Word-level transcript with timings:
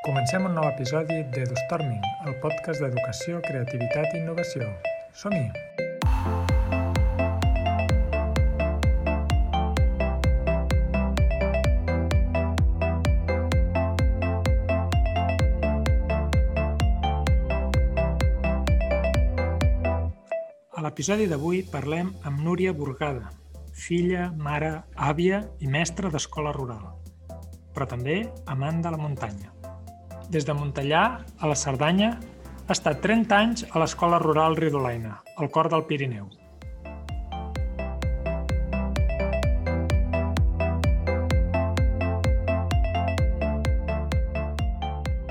Comencem 0.00 0.46
un 0.48 0.54
nou 0.56 0.64
episodi 0.64 1.18
d'EduStorming, 1.28 2.00
el 2.24 2.36
podcast 2.40 2.80
d'educació, 2.80 3.36
creativitat 3.44 4.14
i 4.14 4.20
innovació. 4.22 4.64
Som-hi! 5.12 5.44
A 20.72 20.88
l'episodi 20.88 21.28
d'avui 21.28 21.60
parlem 21.76 22.16
amb 22.24 22.40
Núria 22.48 22.72
Burgada, 22.72 23.28
filla, 23.76 24.30
mare, 24.32 24.78
àvia 24.96 25.44
i 25.60 25.68
mestra 25.68 26.08
d'escola 26.08 26.56
rural, 26.56 26.88
però 27.76 27.84
també 27.84 28.22
amant 28.48 28.80
de 28.80 28.96
la 28.96 29.04
muntanya. 29.04 29.59
Des 30.30 30.44
de 30.46 30.54
Montellà 30.54 31.24
a 31.42 31.48
la 31.50 31.56
Cerdanya, 31.58 32.12
ha 32.14 32.74
estat 32.76 33.00
30 33.02 33.34
anys 33.34 33.64
a 33.66 33.80
l'Escola 33.82 34.20
Rural 34.22 34.54
Ridolaina, 34.54 35.16
al 35.42 35.50
cor 35.50 35.66
del 35.72 35.82
Pirineu. 35.88 36.28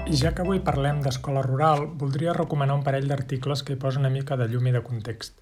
I 0.04 0.20
ja 0.20 0.34
que 0.36 0.44
avui 0.44 0.60
parlem 0.60 1.00
d'escola 1.06 1.46
rural, 1.48 1.86
voldria 2.02 2.36
recomanar 2.36 2.76
un 2.76 2.84
parell 2.84 3.08
d'articles 3.08 3.64
que 3.64 3.78
hi 3.78 3.80
posen 3.80 4.04
una 4.04 4.12
mica 4.12 4.36
de 4.36 4.50
llum 4.52 4.68
i 4.68 4.76
de 4.76 4.84
context. 4.84 5.40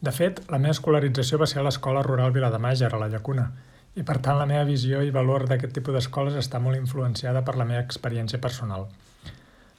De 0.00 0.16
fet, 0.16 0.40
la 0.48 0.62
meva 0.62 0.72
escolarització 0.72 1.36
va 1.42 1.50
ser 1.50 1.60
a 1.60 1.68
l'Escola 1.68 2.06
Rural 2.06 2.32
Vilademàger, 2.32 2.88
a 2.88 3.02
la 3.04 3.12
Llacuna, 3.12 3.50
i 3.98 4.04
per 4.06 4.20
tant 4.22 4.38
la 4.38 4.46
meva 4.46 4.66
visió 4.68 5.00
i 5.02 5.14
valor 5.14 5.48
d'aquest 5.50 5.74
tipus 5.74 5.96
d'escoles 5.96 6.36
està 6.38 6.60
molt 6.62 6.78
influenciada 6.78 7.42
per 7.46 7.56
la 7.58 7.66
meva 7.66 7.82
experiència 7.82 8.38
personal. 8.40 8.86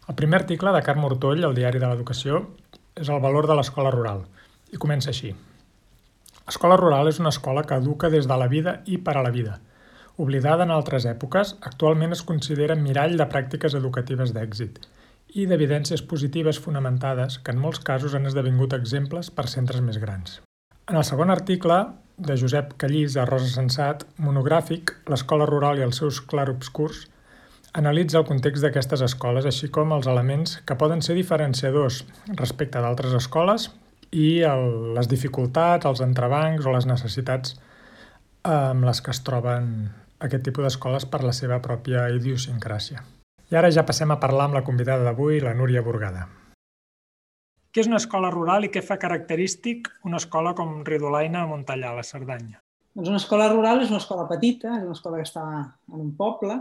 El 0.10 0.18
primer 0.20 0.42
article 0.42 0.74
de 0.76 0.82
Carme 0.84 1.06
Mortoll, 1.06 1.46
al 1.46 1.56
Diari 1.56 1.80
de 1.80 1.88
l'Educació, 1.88 2.42
és 3.00 3.08
el 3.08 3.22
valor 3.24 3.48
de 3.48 3.56
l'escola 3.56 3.94
rural, 3.96 4.26
i 4.74 4.82
comença 4.82 5.14
així. 5.14 5.32
Escola 6.50 6.76
rural 6.82 7.08
és 7.08 7.20
una 7.22 7.32
escola 7.32 7.64
que 7.64 7.78
educa 7.80 8.10
des 8.10 8.28
de 8.28 8.38
la 8.42 8.50
vida 8.52 8.80
i 8.86 8.98
per 8.98 9.16
a 9.16 9.24
la 9.24 9.32
vida. 9.32 9.60
Oblidada 10.20 10.66
en 10.66 10.74
altres 10.76 11.06
èpoques, 11.08 11.56
actualment 11.72 12.12
es 12.12 12.26
considera 12.26 12.76
mirall 12.76 13.16
de 13.22 13.30
pràctiques 13.30 13.78
educatives 13.78 14.34
d'èxit 14.36 14.82
i 15.38 15.46
d'evidències 15.46 16.02
positives 16.02 16.58
fonamentades 16.60 17.38
que 17.46 17.54
en 17.54 17.62
molts 17.62 17.80
casos 17.86 18.16
han 18.18 18.26
esdevingut 18.26 18.74
exemples 18.74 19.30
per 19.30 19.46
centres 19.48 19.86
més 19.86 20.02
grans. 20.02 20.40
En 20.90 20.98
el 20.98 21.06
segon 21.06 21.30
article, 21.30 21.78
de 22.20 22.36
Josep 22.38 22.76
Callís 22.82 23.16
a 23.18 23.26
Rosa 23.26 23.50
Sensat, 23.54 24.04
monogràfic, 24.20 24.94
l'escola 25.10 25.48
rural 25.50 25.80
i 25.80 25.86
els 25.86 26.02
seus 26.02 26.20
clarobscurs, 26.22 27.06
analitza 27.74 28.20
el 28.20 28.28
context 28.28 28.66
d'aquestes 28.66 29.04
escoles, 29.06 29.46
així 29.46 29.70
com 29.72 29.94
els 29.96 30.10
elements 30.10 30.58
que 30.66 30.78
poden 30.78 31.04
ser 31.06 31.16
diferenciadors 31.18 32.04
respecte 32.36 32.82
d'altres 32.82 33.16
escoles 33.18 33.70
i 34.12 34.42
el, 34.42 34.94
les 34.98 35.10
dificultats, 35.10 35.86
els 35.86 36.02
entrebancs 36.06 36.66
o 36.66 36.74
les 36.74 36.90
necessitats 36.90 37.56
eh, 37.56 38.52
amb 38.52 38.86
les 38.90 39.02
que 39.06 39.14
es 39.14 39.22
troben 39.24 39.72
aquest 40.20 40.44
tipus 40.44 40.66
d'escoles 40.66 41.06
per 41.08 41.24
la 41.24 41.34
seva 41.36 41.62
pròpia 41.64 42.10
idiosincràsia. 42.16 43.06
I 43.50 43.58
ara 43.58 43.72
ja 43.74 43.86
passem 43.86 44.12
a 44.12 44.20
parlar 44.22 44.50
amb 44.50 44.60
la 44.60 44.66
convidada 44.66 45.06
d'avui, 45.06 45.40
la 45.42 45.56
Núria 45.58 45.82
Burgada. 45.86 46.28
Què 47.70 47.84
és 47.84 47.90
una 47.90 48.00
escola 48.02 48.32
rural 48.34 48.66
i 48.66 48.72
què 48.74 48.82
fa 48.82 48.98
característic 48.98 49.92
una 50.10 50.18
escola 50.18 50.56
com 50.58 50.80
Ridolaina 50.88 51.44
a 51.44 51.50
Montellà, 51.50 51.92
a 51.92 52.00
la 52.00 52.06
Cerdanya? 52.08 52.58
Doncs 52.98 53.12
una 53.12 53.20
escola 53.22 53.50
rural 53.52 53.84
és 53.84 53.92
una 53.94 54.00
escola 54.02 54.26
petita, 54.30 54.72
és 54.80 54.88
una 54.88 54.96
escola 54.98 55.20
que 55.20 55.28
està 55.28 55.44
en 55.54 56.00
un 56.02 56.10
poble 56.18 56.56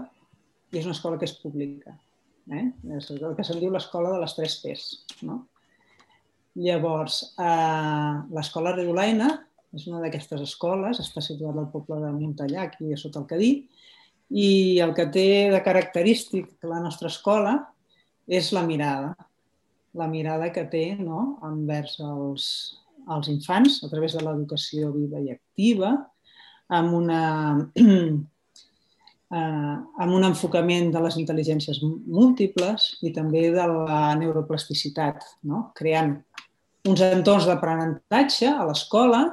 i 0.69 0.81
és 0.81 0.85
una 0.85 0.97
escola 0.97 1.17
que 1.17 1.25
és 1.25 1.33
pública. 1.41 1.95
Eh? 2.53 2.67
És 2.99 3.09
el 3.15 3.23
que 3.37 3.45
se'n 3.45 3.61
diu 3.63 3.73
l'escola 3.73 4.13
de 4.13 4.19
les 4.21 4.37
tres 4.37 4.59
P's. 4.61 4.91
No? 5.25 5.39
Llavors, 6.61 7.23
eh, 7.41 8.13
l'escola 8.37 8.75
Ridolaina 8.77 9.31
és 9.73 9.87
una 9.89 10.03
d'aquestes 10.05 10.45
escoles, 10.45 11.01
està 11.01 11.25
situada 11.25 11.65
al 11.65 11.71
poble 11.73 12.03
de 12.03 12.13
Montellà, 12.13 12.67
aquí 12.67 12.93
a 12.93 13.01
sota 13.01 13.23
el 13.23 13.29
Cadí, 13.33 13.53
i 14.29 14.49
el 14.85 14.93
que 14.93 15.09
té 15.09 15.27
de 15.55 15.63
característic 15.65 16.69
la 16.69 16.83
nostra 16.85 17.09
escola 17.09 17.57
és 18.29 18.53
la 18.53 18.67
mirada 18.69 19.15
la 19.95 20.09
mirada 20.09 20.51
que 20.53 20.65
té 20.71 20.97
no? 20.99 21.39
envers 21.47 21.99
els, 22.05 22.45
els 23.09 23.29
infants 23.33 23.81
a 23.85 23.91
través 23.93 24.17
de 24.17 24.25
l'educació 24.25 24.93
viva 24.95 25.21
i 25.23 25.33
activa, 25.33 25.95
amb, 26.69 26.93
una, 26.99 27.23
eh, 29.39 29.77
amb 30.05 30.19
un 30.19 30.29
enfocament 30.29 30.93
de 30.95 31.03
les 31.05 31.17
intel·ligències 31.21 31.81
múltiples 31.85 32.91
i 33.07 33.13
també 33.17 33.49
de 33.55 33.67
la 33.73 34.03
neuroplasticitat, 34.21 35.25
no? 35.49 35.69
creant 35.79 36.17
uns 36.89 37.03
entorns 37.05 37.49
d'aprenentatge 37.49 38.49
a 38.53 38.65
l'escola 38.69 39.25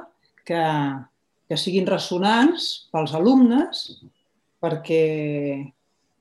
que, 0.46 0.64
que 1.48 1.56
siguin 1.60 1.88
ressonants 1.88 2.88
pels 2.92 3.14
alumnes 3.16 3.88
perquè 4.62 5.04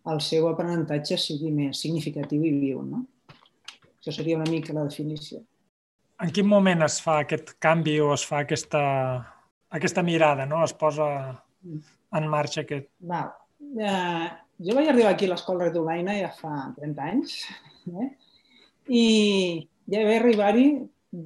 el 0.05 0.21
seu 0.21 0.47
aprenentatge 0.51 1.17
sigui 1.17 1.51
més 1.51 1.79
significatiu 1.81 2.43
i 2.45 2.53
viu. 2.59 2.83
No? 2.85 3.05
Això 4.05 4.19
seria 4.19 4.37
una 4.37 4.45
mica 4.45 4.73
la 4.77 4.83
definició. 4.85 5.39
En 6.21 6.29
quin 6.29 6.45
moment 6.45 6.85
es 6.85 6.99
fa 7.01 7.15
aquest 7.23 7.55
canvi 7.57 7.95
o 8.05 8.11
es 8.13 8.21
fa 8.29 8.43
aquesta, 8.43 8.81
aquesta 9.73 10.03
mirada, 10.05 10.45
no? 10.45 10.59
Es 10.61 10.75
posa 10.77 11.07
en 11.65 12.27
marxa 12.29 12.61
aquest... 12.61 12.85
Val. 13.01 13.31
Uh, 13.65 14.29
jo 14.61 14.75
vaig 14.77 14.91
arribar 14.91 15.15
aquí 15.15 15.25
a 15.25 15.31
l'escola 15.31 15.65
Redolaina 15.65 16.13
ja 16.19 16.29
fa 16.37 16.51
30 16.75 17.07
anys 17.09 17.33
eh? 17.89 18.05
i 18.93 19.05
ja 19.89 20.03
vaig 20.05 20.19
arribar-hi 20.19 20.67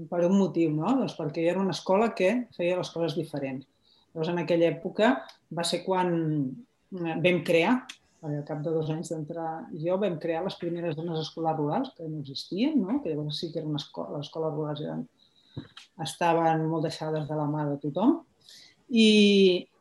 per 0.07 0.23
un 0.29 0.38
motiu, 0.40 0.72
no? 0.72 0.96
Doncs 1.01 1.17
perquè 1.19 1.50
era 1.51 1.59
una 1.59 1.75
escola 1.75 2.13
que 2.16 2.31
feia 2.56 2.79
les 2.79 2.96
coses 2.96 3.19
diferents. 3.19 3.67
Llavors, 4.13 4.31
en 4.31 4.40
aquella 4.46 4.72
època 4.72 5.17
va 5.51 5.67
ser 5.67 5.84
quan 5.84 6.16
vam 6.96 7.44
crear 7.44 7.75
al 8.22 8.44
cap 8.47 8.62
de 8.63 8.72
dos 8.75 8.90
anys 8.91 9.12
d'entrar 9.13 9.50
jo, 9.72 9.97
vam 10.02 10.18
crear 10.19 10.44
les 10.44 10.57
primeres 10.59 10.97
zones 10.97 11.22
escolars 11.22 11.59
rurals, 11.59 11.91
que 11.96 12.07
no 12.07 12.19
existien, 12.19 12.75
no? 12.81 13.00
que 13.02 13.13
llavors 13.13 13.40
sí 13.40 13.52
que 13.52 13.62
era 13.62 13.69
una 13.69 13.80
escola, 13.80 14.18
les 14.18 14.28
escoles 14.28 14.56
rurals 14.56 14.84
eren, 14.84 15.06
estaven 16.03 16.66
molt 16.72 16.88
deixades 16.88 17.28
de 17.28 17.38
la 17.38 17.47
mà 17.52 17.66
de 17.69 17.78
tothom. 17.84 18.18
I, 18.90 19.08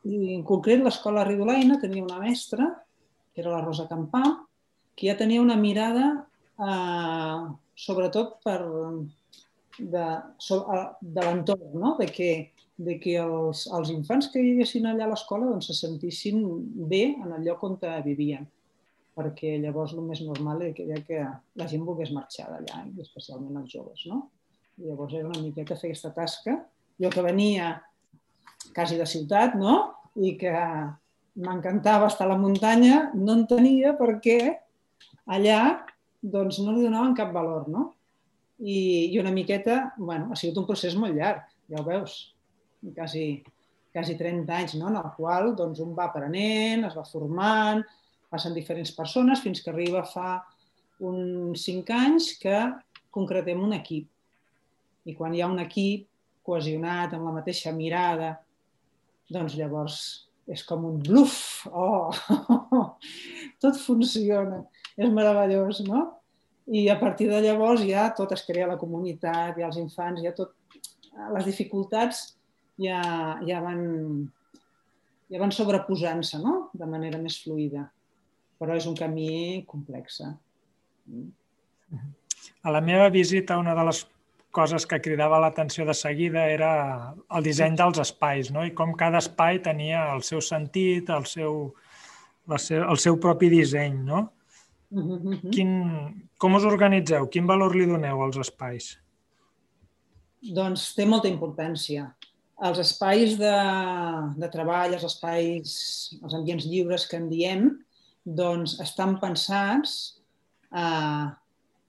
i 0.04 0.18
en 0.36 0.44
concret 0.46 0.82
l'escola 0.84 1.26
Ridolaina 1.26 1.80
tenia 1.82 2.04
una 2.04 2.20
mestra, 2.22 2.68
que 3.32 3.42
era 3.42 3.54
la 3.56 3.62
Rosa 3.64 3.88
Campà, 3.90 4.22
que 4.94 5.08
ja 5.10 5.16
tenia 5.18 5.42
una 5.42 5.56
mirada 5.58 6.08
eh, 6.58 7.42
sobretot 7.78 8.38
per, 8.44 8.60
de, 9.78 10.06
de 11.00 11.26
l'entorn, 11.26 11.74
no? 11.74 11.96
de 11.98 12.08
que 12.10 12.30
de 12.78 12.94
que 13.02 13.16
els, 13.18 13.64
els 13.74 13.90
infants 13.90 14.28
que 14.32 14.44
vivessin 14.44 14.86
allà 14.86 15.08
a 15.08 15.12
l'escola 15.12 15.48
doncs, 15.50 15.70
se 15.70 15.74
sentissin 15.74 16.44
bé 16.90 17.02
en 17.16 17.34
el 17.34 17.44
lloc 17.48 17.64
on 17.66 17.76
vivien 18.06 18.46
perquè 19.18 19.56
llavors 19.58 19.96
el 19.96 20.04
més 20.06 20.22
normal 20.22 20.62
era 20.68 21.00
que 21.06 21.24
la 21.58 21.66
gent 21.70 21.82
volgués 21.86 22.14
marxar 22.14 22.46
d'allà, 22.52 22.84
especialment 23.02 23.58
els 23.58 23.74
joves. 23.74 24.04
No? 24.06 24.28
I 24.78 24.86
llavors 24.92 25.16
era 25.18 25.26
una 25.26 25.42
miqueta 25.42 25.76
fer 25.78 25.90
aquesta 25.90 26.12
tasca. 26.14 26.54
Jo 27.02 27.10
que 27.10 27.24
venia 27.26 27.72
quasi 28.76 28.98
de 28.98 29.06
ciutat, 29.10 29.58
no? 29.58 29.74
i 30.18 30.36
que 30.38 30.54
m'encantava 31.38 32.08
estar 32.10 32.26
a 32.26 32.32
la 32.32 32.38
muntanya, 32.38 33.08
no 33.14 33.34
en 33.38 33.44
tenia 33.50 33.94
perquè 33.98 34.38
allà 35.30 35.60
doncs, 36.22 36.58
no 36.62 36.74
li 36.74 36.86
donaven 36.86 37.14
cap 37.18 37.34
valor. 37.34 37.66
No? 37.70 37.92
I, 38.58 39.10
I 39.14 39.18
una 39.22 39.34
miqueta, 39.34 39.96
bueno, 39.98 40.30
ha 40.30 40.38
sigut 40.38 40.62
un 40.62 40.66
procés 40.70 40.94
molt 40.98 41.18
llarg, 41.18 41.46
ja 41.70 41.82
ho 41.82 41.86
veus, 41.86 42.20
quasi, 42.94 43.42
quasi 43.92 44.16
30 44.18 44.54
anys, 44.54 44.76
no? 44.80 44.90
en 44.92 44.98
el 45.00 45.08
qual 45.16 45.54
doncs, 45.58 45.80
un 45.84 45.94
va 45.96 46.08
aprenent, 46.08 46.86
es 46.88 46.96
va 46.98 47.06
formant, 47.08 47.82
passen 48.28 48.56
diferents 48.56 48.92
persones 48.96 49.42
fins 49.44 49.62
que 49.64 49.72
arriba 49.72 50.04
fa 50.06 50.38
uns 51.04 51.64
5 51.64 51.94
anys 51.94 52.32
que 52.42 52.60
concretem 53.14 53.60
un 53.64 53.74
equip. 53.76 54.08
I 55.08 55.14
quan 55.16 55.34
hi 55.34 55.42
ha 55.42 55.50
un 55.50 55.60
equip 55.62 56.06
cohesionat, 56.44 57.14
amb 57.14 57.28
la 57.28 57.36
mateixa 57.40 57.72
mirada, 57.76 58.34
doncs 59.28 59.56
llavors 59.58 59.98
és 60.48 60.62
com 60.64 60.86
un 60.88 60.96
bluf, 61.04 61.66
oh, 61.68 62.08
tot 63.62 63.76
funciona, 63.82 64.62
és 64.96 65.10
meravellós, 65.12 65.82
no? 65.84 66.06
I 66.72 66.86
a 66.92 66.96
partir 67.00 67.28
de 67.28 67.40
llavors 67.44 67.84
ja 67.84 68.08
tot 68.16 68.32
es 68.36 68.44
crea 68.44 68.68
la 68.68 68.78
comunitat, 68.80 69.56
ja 69.60 69.68
els 69.68 69.76
infants, 69.80 70.22
ja 70.24 70.32
tot, 70.36 70.54
les 71.34 71.44
dificultats 71.48 72.37
ja, 72.78 73.00
ja 73.46 73.60
van, 73.64 73.80
ja 75.30 75.40
van 75.42 75.54
sobreposant-se 75.54 76.40
no? 76.42 76.68
de 76.72 76.86
manera 76.86 77.20
més 77.22 77.40
fluida. 77.42 77.88
Però 78.58 78.74
és 78.74 78.86
un 78.90 78.96
camí 78.98 79.64
complex. 79.70 80.22
A 82.62 82.72
la 82.74 82.80
meva 82.82 83.08
visita, 83.14 83.58
una 83.58 83.74
de 83.78 83.84
les 83.86 84.02
coses 84.54 84.86
que 84.88 84.98
cridava 85.04 85.38
l'atenció 85.42 85.84
de 85.86 85.94
seguida 85.94 86.46
era 86.50 86.70
el 87.36 87.44
disseny 87.46 87.76
dels 87.78 88.00
espais, 88.02 88.50
no? 88.54 88.64
i 88.66 88.72
com 88.74 88.96
cada 88.98 89.20
espai 89.22 89.60
tenia 89.62 90.08
el 90.14 90.24
seu 90.26 90.42
sentit, 90.42 91.10
el 91.14 91.28
seu, 91.30 91.68
la 92.50 92.58
seu, 92.62 92.82
el 92.88 92.98
seu 92.98 93.18
propi 93.22 93.50
disseny. 93.52 94.00
No? 94.08 94.24
Mm 94.90 95.04
-hmm. 95.04 95.50
Quin, 95.52 95.70
com 96.38 96.54
us 96.54 96.64
organitzeu? 96.64 97.28
Quin 97.28 97.46
valor 97.46 97.76
li 97.76 97.86
doneu 97.86 98.22
als 98.22 98.36
espais? 98.36 98.98
Doncs 100.40 100.94
té 100.94 101.04
molta 101.06 101.28
importància. 101.28 102.14
Els 102.58 102.78
espais 102.82 103.36
de, 103.38 103.56
de 104.34 104.48
treball, 104.50 104.96
els 104.96 105.04
espais, 105.06 105.74
els 106.18 106.32
ambients 106.34 106.64
lliures 106.66 107.04
que 107.06 107.18
en 107.20 107.28
diem, 107.30 107.68
doncs 108.26 108.74
estan 108.82 109.14
pensats 109.22 109.92
eh, 110.74 111.26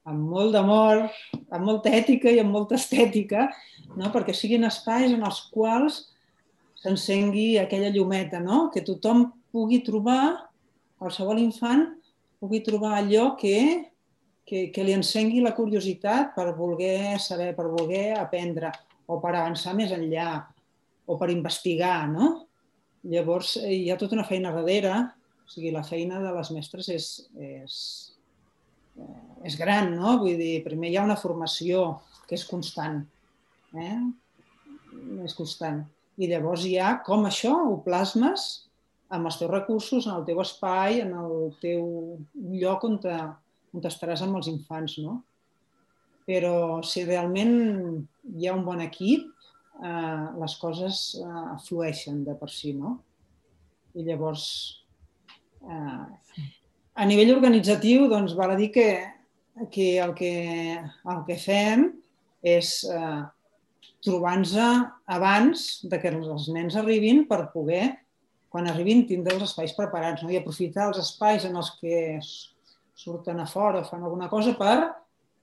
amb 0.09 0.29
molt 0.29 0.53
d'amor, 0.53 1.07
amb 1.49 1.65
molta 1.65 1.89
ètica 1.93 2.29
i 2.29 2.37
amb 2.41 2.53
molta 2.53 2.77
estètica, 2.77 3.47
no? 3.97 4.11
perquè 4.13 4.35
siguin 4.35 4.67
espais 4.69 5.09
en 5.09 5.25
els 5.25 5.41
quals 5.53 6.03
s'encengui 6.79 7.57
aquella 7.57 7.89
llumeta, 7.93 8.39
no? 8.39 8.67
que 8.73 8.85
tothom 8.85 9.25
pugui 9.49 9.81
trobar, 9.85 10.51
qualsevol 11.01 11.41
infant 11.41 11.87
pugui 12.39 12.61
trobar 12.63 12.93
allò 12.99 13.33
que, 13.39 13.89
que, 14.47 14.69
que 14.69 14.85
li 14.85 14.93
encengui 14.95 15.41
la 15.43 15.55
curiositat 15.57 16.31
per 16.37 16.53
voler 16.55 17.17
saber, 17.19 17.51
per 17.57 17.67
voler 17.73 18.13
aprendre 18.19 18.71
o 19.09 19.17
per 19.19 19.33
avançar 19.33 19.73
més 19.75 19.91
enllà 19.95 20.29
o 21.09 21.17
per 21.17 21.31
investigar, 21.33 22.03
no? 22.11 22.29
Llavors, 23.09 23.55
hi 23.63 23.89
ha 23.89 23.97
tota 23.97 24.17
una 24.17 24.27
feina 24.27 24.51
darrere, 24.53 24.93
o 25.41 25.49
sigui, 25.49 25.71
la 25.73 25.85
feina 25.87 26.19
de 26.21 26.33
les 26.35 26.51
mestres 26.53 26.89
és, 26.93 27.07
és, 27.41 27.75
és 29.47 29.55
gran, 29.57 29.95
no? 29.97 30.19
Vull 30.21 30.37
dir, 30.37 30.59
primer 30.65 30.91
hi 30.91 30.99
ha 30.99 31.07
una 31.07 31.17
formació 31.19 31.87
que 32.27 32.37
és 32.37 32.45
constant, 32.45 33.01
eh? 33.73 33.97
és 35.25 35.33
constant. 35.37 35.81
I 36.19 36.27
llavors 36.29 36.65
hi 36.67 36.75
ha 36.77 36.97
com 37.07 37.25
això 37.25 37.55
ho 37.69 37.79
plasmes 37.85 38.49
amb 39.15 39.25
els 39.25 39.39
teus 39.39 39.49
recursos, 39.49 40.05
en 40.05 40.19
el 40.19 40.27
teu 40.27 40.41
espai, 40.43 40.99
en 41.01 41.15
el 41.17 41.35
teu 41.63 42.19
lloc 42.61 42.85
on, 42.85 42.99
te, 43.01 43.15
on 43.73 43.89
estaràs 43.89 44.21
amb 44.25 44.37
els 44.37 44.51
infants, 44.51 44.99
no? 45.01 45.21
Però 46.29 46.83
si 46.85 47.07
realment 47.07 47.55
hi 48.35 48.45
ha 48.45 48.53
un 48.53 48.65
bon 48.67 48.83
equip, 48.85 49.25
eh, 49.83 50.25
les 50.41 50.55
coses 50.61 50.99
eh, 51.19 51.45
flueixen 51.65 52.23
de 52.27 52.35
per 52.39 52.49
si, 52.53 52.73
no? 52.77 52.97
I 53.97 54.05
llavors, 54.07 54.45
eh, 55.63 56.43
a 56.99 57.07
nivell 57.09 57.35
organitzatiu, 57.37 58.07
doncs, 58.11 58.35
val 58.37 58.53
a 58.55 58.59
dir 58.59 58.69
que, 58.75 58.89
que, 59.71 59.89
el, 60.03 60.13
que 60.17 60.33
el 60.79 61.25
que 61.27 61.39
fem 61.41 61.89
és 62.45 62.75
eh, 62.87 63.23
trobar-nos 64.05 64.53
abans 65.11 65.65
de 65.89 65.99
que 65.99 66.13
els 66.13 66.47
nens 66.55 66.77
arribin 66.79 67.25
per 67.27 67.49
poder, 67.53 67.89
quan 68.49 68.67
arribin, 68.67 69.05
tindre 69.05 69.35
els 69.37 69.45
espais 69.45 69.75
preparats 69.77 70.23
no? 70.23 70.31
i 70.33 70.39
aprofitar 70.39 70.87
els 70.89 71.01
espais 71.01 71.45
en 71.45 71.59
els 71.59 71.69
que 71.81 72.17
surten 72.97 73.39
a 73.39 73.47
fora 73.47 73.83
o 73.83 73.87
fan 73.87 74.03
alguna 74.03 74.29
cosa 74.31 74.55
per 74.57 74.89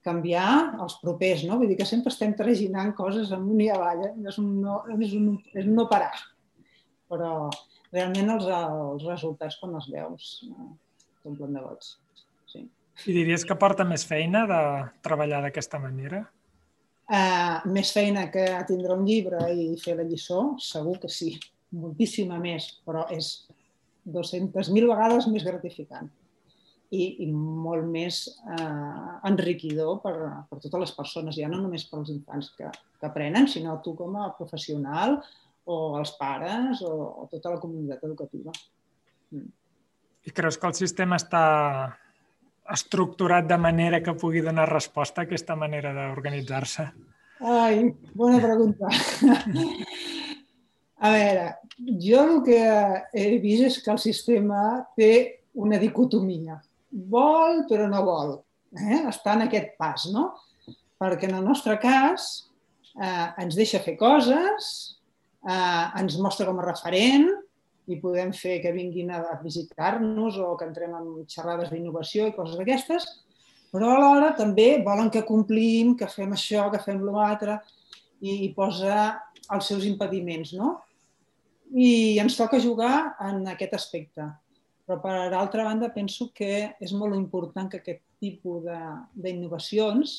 canviar 0.07 0.79
els 0.85 0.97
propers, 1.03 1.45
no? 1.49 1.59
Vull 1.59 1.73
dir 1.73 1.79
que 1.81 1.89
sempre 1.89 2.13
estem 2.15 2.35
traginant 2.39 2.93
coses 2.99 3.33
amunt 3.35 3.63
i 3.65 3.71
avall, 3.75 4.05
eh? 4.07 4.13
és, 4.31 4.39
un 4.43 4.53
no, 4.63 4.81
és, 4.95 5.15
un, 5.19 5.35
és 5.53 5.67
un 5.67 5.75
no 5.79 5.89
parar. 5.91 6.15
Però 7.11 7.33
realment 7.93 8.33
els, 8.37 8.47
els 8.51 9.07
resultats 9.07 9.59
quan 9.61 9.77
els 9.79 9.91
veus 9.93 10.31
eh, 10.47 10.71
s'omplen 11.23 11.59
de 11.59 11.65
goig. 11.65 11.91
Sí. 12.53 12.65
I 13.07 13.19
diries 13.19 13.45
que 13.47 13.59
porta 13.61 13.87
més 13.89 14.07
feina 14.09 14.47
de 14.51 14.63
treballar 15.07 15.43
d'aquesta 15.45 15.83
manera? 15.83 16.25
Uh, 17.07 17.63
més 17.71 17.93
feina 17.95 18.25
que 18.35 18.45
tindre 18.67 18.97
un 18.97 19.05
llibre 19.07 19.45
i 19.55 19.69
fer 19.79 19.95
la 19.99 20.07
lliçó, 20.07 20.57
segur 20.63 20.97
que 21.03 21.11
sí, 21.13 21.37
moltíssima 21.77 22.41
més, 22.43 22.67
però 22.87 23.05
és 23.15 23.47
200.000 24.11 24.91
vegades 24.91 25.29
més 25.31 25.47
gratificant 25.47 26.11
i, 26.91 27.07
i 27.25 27.27
molt 27.33 27.87
més 27.91 28.23
eh, 28.29 29.11
enriquidor 29.29 30.01
per, 30.05 30.15
per 30.51 30.61
totes 30.63 30.83
les 30.85 30.95
persones, 30.97 31.37
ja 31.39 31.51
no 31.51 31.61
només 31.63 31.87
pels 31.91 32.13
infants 32.15 32.53
que, 32.59 32.71
que 32.71 33.09
aprenen, 33.09 33.49
sinó 33.51 33.79
tu 33.85 33.97
com 33.99 34.17
a 34.21 34.31
professional 34.39 35.19
o 35.67 35.77
els 35.99 36.13
pares 36.21 36.83
o, 36.87 36.93
o 37.23 37.29
tota 37.33 37.55
la 37.57 37.63
comunitat 37.63 38.05
educativa. 38.07 38.55
Mm. 39.35 39.49
I 40.27 40.35
creus 40.35 40.59
que 40.59 40.71
el 40.71 40.75
sistema 40.79 41.19
està 41.19 41.45
estructurat 42.75 43.47
de 43.47 43.59
manera 43.59 44.03
que 44.03 44.15
pugui 44.19 44.43
donar 44.43 44.67
resposta 44.71 45.23
a 45.23 45.27
aquesta 45.29 45.55
manera 45.59 45.93
d'organitzar-se? 45.95 46.87
Ai, 47.47 47.93
bona 48.17 48.41
pregunta. 48.43 48.91
A 50.97 51.11
veure, 51.13 51.49
jo 52.01 52.23
el 52.25 52.39
que 52.47 52.61
he 53.13 53.27
vist 53.43 53.67
és 53.69 53.77
que 53.85 53.93
el 53.93 54.01
sistema 54.01 54.63
té 54.97 55.11
una 55.61 55.79
dicotomia. 55.79 56.57
Vol, 56.91 57.65
però 57.71 57.89
no 57.91 58.03
vol. 58.07 58.37
Eh? 58.77 59.03
Està 59.11 59.37
en 59.37 59.47
aquest 59.47 59.75
pas, 59.81 60.07
no? 60.13 60.31
Perquè 61.01 61.29
en 61.29 61.39
el 61.39 61.45
nostre 61.45 61.77
cas 61.83 62.29
eh, 62.97 63.27
ens 63.43 63.57
deixa 63.59 63.83
fer 63.85 63.97
coses, 64.01 64.71
eh, 65.45 65.85
ens 66.01 66.17
mostra 66.23 66.49
com 66.49 66.61
a 66.63 66.67
referent, 66.67 67.29
i 67.87 67.99
podem 68.03 68.33
fer 68.35 68.59
que 68.63 68.73
vinguin 68.75 69.13
a 69.15 69.21
visitar-nos 69.43 70.41
o 70.43 70.55
que 70.59 70.67
entrem 70.67 70.95
en 70.99 71.11
xerrades 71.31 71.71
d'innovació 71.71 72.27
i 72.27 72.35
coses 72.35 72.59
d'aquestes, 72.59 73.07
però 73.71 73.93
alhora 73.93 74.33
també 74.39 74.81
volen 74.83 75.11
que 75.13 75.27
complim, 75.27 75.95
que 75.99 76.09
fem 76.11 76.33
això, 76.35 76.67
que 76.73 76.83
fem 76.83 77.03
l'altre, 77.07 77.61
i, 78.21 78.47
i 78.47 78.49
posa 78.57 79.13
els 79.53 79.71
seus 79.71 79.87
impediments, 79.87 80.55
no? 80.59 80.81
I 81.77 82.19
ens 82.23 82.39
toca 82.39 82.63
jugar 82.63 83.17
en 83.27 83.45
aquest 83.53 83.75
aspecte. 83.77 84.27
Però, 84.87 85.01
per 85.03 85.35
altra 85.35 85.65
banda, 85.67 85.91
penso 85.91 86.31
que 86.35 86.77
és 86.79 86.93
molt 86.95 87.17
important 87.19 87.69
que 87.71 87.81
aquest 87.83 88.05
tipus 88.23 88.67
d'innovacions 89.19 90.17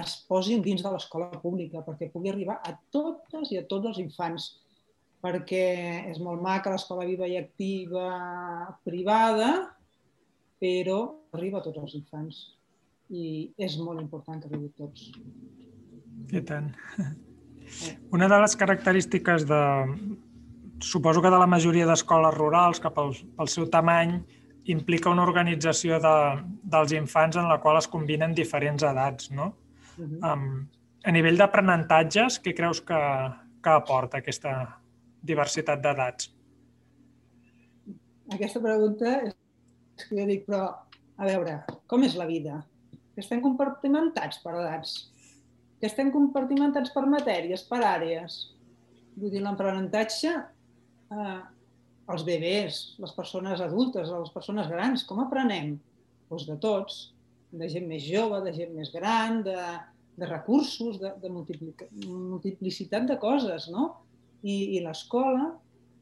es 0.00 0.14
posin 0.28 0.62
dins 0.64 0.82
de 0.82 0.90
l'escola 0.90 1.28
pública 1.42 1.84
perquè 1.86 2.08
pugui 2.10 2.32
arribar 2.32 2.58
a 2.64 2.72
totes 2.94 3.52
i 3.52 3.60
a 3.60 3.66
tots 3.68 3.90
els 3.92 4.00
infants 4.02 4.48
perquè 5.22 5.66
és 6.10 6.18
molt 6.18 6.42
maca 6.42 6.72
l'escola 6.72 7.06
viva 7.06 7.28
i 7.30 7.36
activa 7.38 8.08
privada, 8.82 9.52
però 10.58 10.98
arriba 11.36 11.60
a 11.60 11.66
tots 11.68 11.78
els 11.78 11.94
infants 12.00 12.40
i 13.12 13.52
és 13.60 13.76
molt 13.78 14.02
important 14.02 14.40
que 14.42 14.50
arribi 14.50 14.70
a 14.72 14.78
tots. 14.82 15.12
I 16.32 16.42
tant. 16.48 16.72
Una 18.12 18.28
de 18.28 18.38
les 18.42 18.56
característiques 18.58 19.46
de, 19.48 19.62
suposo 20.82 21.22
que 21.22 21.30
de 21.30 21.38
la 21.38 21.48
majoria 21.48 21.86
d'escoles 21.88 22.34
rurals, 22.36 22.80
que 22.82 22.90
pel, 22.90 23.14
pel 23.38 23.48
seu 23.48 23.68
tamany 23.70 24.18
implica 24.72 25.10
una 25.10 25.24
organització 25.26 25.98
de, 26.02 26.14
dels 26.74 26.92
infants 26.94 27.38
en 27.40 27.48
la 27.50 27.58
qual 27.62 27.80
es 27.80 27.88
combinen 27.90 28.34
diferents 28.34 28.82
edats, 28.86 29.30
no? 29.30 29.54
Uh 29.98 30.04
-huh. 30.04 30.32
um, 30.32 30.68
a 31.04 31.10
nivell 31.10 31.38
d'aprenentatges, 31.38 32.40
què 32.42 32.54
creus 32.54 32.80
que, 32.80 33.00
que 33.62 33.70
aporta 33.70 34.18
aquesta, 34.18 34.78
diversitat 35.22 35.82
d'edats? 35.82 36.30
Aquesta 38.32 38.60
pregunta 38.60 39.14
és 39.26 40.06
que 40.08 40.16
jo 40.18 40.26
dic, 40.26 40.46
però 40.46 40.68
a 41.16 41.28
veure, 41.28 41.58
com 41.86 42.02
és 42.06 42.14
la 42.18 42.26
vida? 42.26 42.62
Que 43.14 43.20
estem 43.20 43.42
compartimentats 43.44 44.40
per 44.42 44.54
edats, 44.54 45.12
que 45.80 45.86
estem 45.86 46.10
compartimentats 46.14 46.92
per 46.94 47.04
matèries, 47.06 47.64
per 47.68 47.82
àrees. 47.84 48.54
Vull 49.18 49.30
dir, 49.34 49.42
l'aprenentatge, 49.44 50.32
eh, 51.12 51.38
els 52.12 52.26
bebès, 52.26 52.82
les 53.02 53.14
persones 53.16 53.62
adultes, 53.64 54.10
les 54.10 54.34
persones 54.34 54.68
grans, 54.72 55.04
com 55.08 55.22
aprenem? 55.22 55.76
Doncs 56.30 56.46
de 56.48 56.58
tots, 56.60 57.00
de 57.52 57.68
gent 57.68 57.86
més 57.88 58.04
jove, 58.04 58.40
de 58.44 58.52
gent 58.56 58.72
més 58.74 58.90
gran, 58.94 59.42
de, 59.46 59.58
de 60.18 60.28
recursos, 60.28 60.98
de, 61.00 61.12
de 61.22 61.30
multiplicitat 61.32 63.06
de 63.08 63.18
coses, 63.20 63.68
no? 63.72 63.90
i, 64.42 64.76
i 64.76 64.80
l'escola 64.82 65.52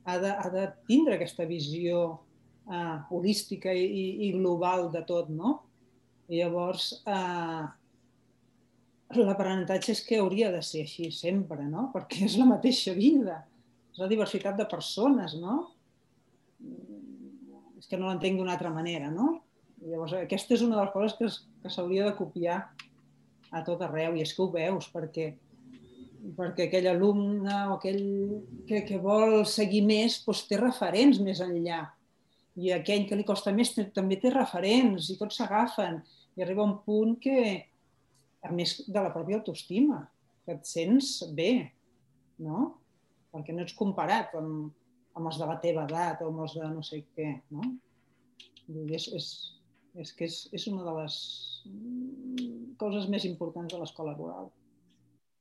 ha, 0.05 0.17
de, 0.19 0.31
ha 0.33 0.49
de 0.53 0.65
tindre 0.89 1.17
aquesta 1.17 1.47
visió 1.49 2.05
eh, 2.71 2.97
holística 3.13 3.73
i, 3.73 4.07
i 4.29 4.33
global 4.37 4.89
de 4.95 5.05
tot, 5.09 5.29
no? 5.33 5.59
I 6.31 6.41
llavors, 6.41 6.93
eh, 7.11 7.63
l'aprenentatge 9.19 9.93
és 9.97 10.03
que 10.07 10.21
hauria 10.23 10.51
de 10.55 10.63
ser 10.65 10.85
així 10.87 11.11
sempre, 11.15 11.67
no? 11.69 11.89
Perquè 11.95 12.25
és 12.29 12.39
la 12.41 12.49
mateixa 12.49 12.95
vida, 12.97 13.43
és 13.91 14.01
la 14.03 14.09
diversitat 14.11 14.59
de 14.59 14.67
persones, 14.71 15.37
no? 15.41 15.61
És 17.81 17.89
que 17.89 17.99
no 17.99 18.09
l'entenc 18.09 18.39
d'una 18.39 18.55
altra 18.57 18.73
manera, 18.73 19.11
no? 19.11 19.41
Llavors, 19.81 20.15
aquesta 20.19 20.55
és 20.57 20.65
una 20.65 20.77
de 20.77 20.83
les 20.85 20.95
coses 20.95 21.17
que, 21.19 21.29
que 21.63 21.73
s'hauria 21.73 22.09
de 22.09 22.17
copiar 22.19 22.59
a 23.51 23.63
tot 23.67 23.81
arreu, 23.83 24.17
i 24.17 24.25
és 24.25 24.35
que 24.37 24.45
ho 24.45 24.51
veus, 24.53 24.91
perquè 24.93 25.33
perquè 26.37 26.67
aquell 26.67 26.89
alumne 26.91 27.55
o 27.71 27.77
aquell 27.79 28.03
que, 28.69 28.83
que 28.85 28.99
vol 29.01 29.41
seguir 29.49 29.83
més 29.87 30.21
doncs 30.25 30.45
té 30.49 30.59
referents 30.61 31.21
més 31.25 31.41
enllà. 31.45 31.83
I 32.61 32.75
aquell 32.77 33.07
que 33.09 33.17
li 33.17 33.27
costa 33.27 33.55
més 33.57 33.73
també 33.95 34.19
té 34.21 34.33
referents 34.35 35.09
i 35.13 35.17
tots 35.17 35.39
s'agafen. 35.41 36.01
I 36.37 36.45
arriba 36.45 36.67
un 36.67 36.77
punt 36.85 37.17
que, 37.23 37.39
a 38.45 38.53
més 38.53 38.77
de 38.87 39.01
la 39.01 39.13
pròpia 39.15 39.41
autoestima, 39.41 40.03
que 40.45 40.59
et 40.59 40.69
sents 40.69 41.23
bé, 41.37 41.71
no? 42.43 42.75
Perquè 43.31 43.55
no 43.55 43.63
ets 43.63 43.77
comparat 43.79 44.35
amb, 44.39 44.73
amb 45.19 45.31
els 45.31 45.39
de 45.39 45.47
la 45.47 45.59
teva 45.63 45.87
edat 45.87 46.23
o 46.25 46.31
amb 46.31 46.45
els 46.47 46.57
de 46.59 46.71
no 46.71 46.83
sé 46.87 47.05
què, 47.15 47.33
no? 47.55 47.65
És, 48.91 49.09
és, 49.15 49.31
És 49.99 50.13
que 50.15 50.29
és, 50.29 50.37
és 50.55 50.69
una 50.71 50.85
de 50.87 50.93
les 51.01 51.15
coses 52.79 53.09
més 53.11 53.25
importants 53.27 53.73
de 53.73 53.81
l'escola 53.81 54.15
rural. 54.15 54.47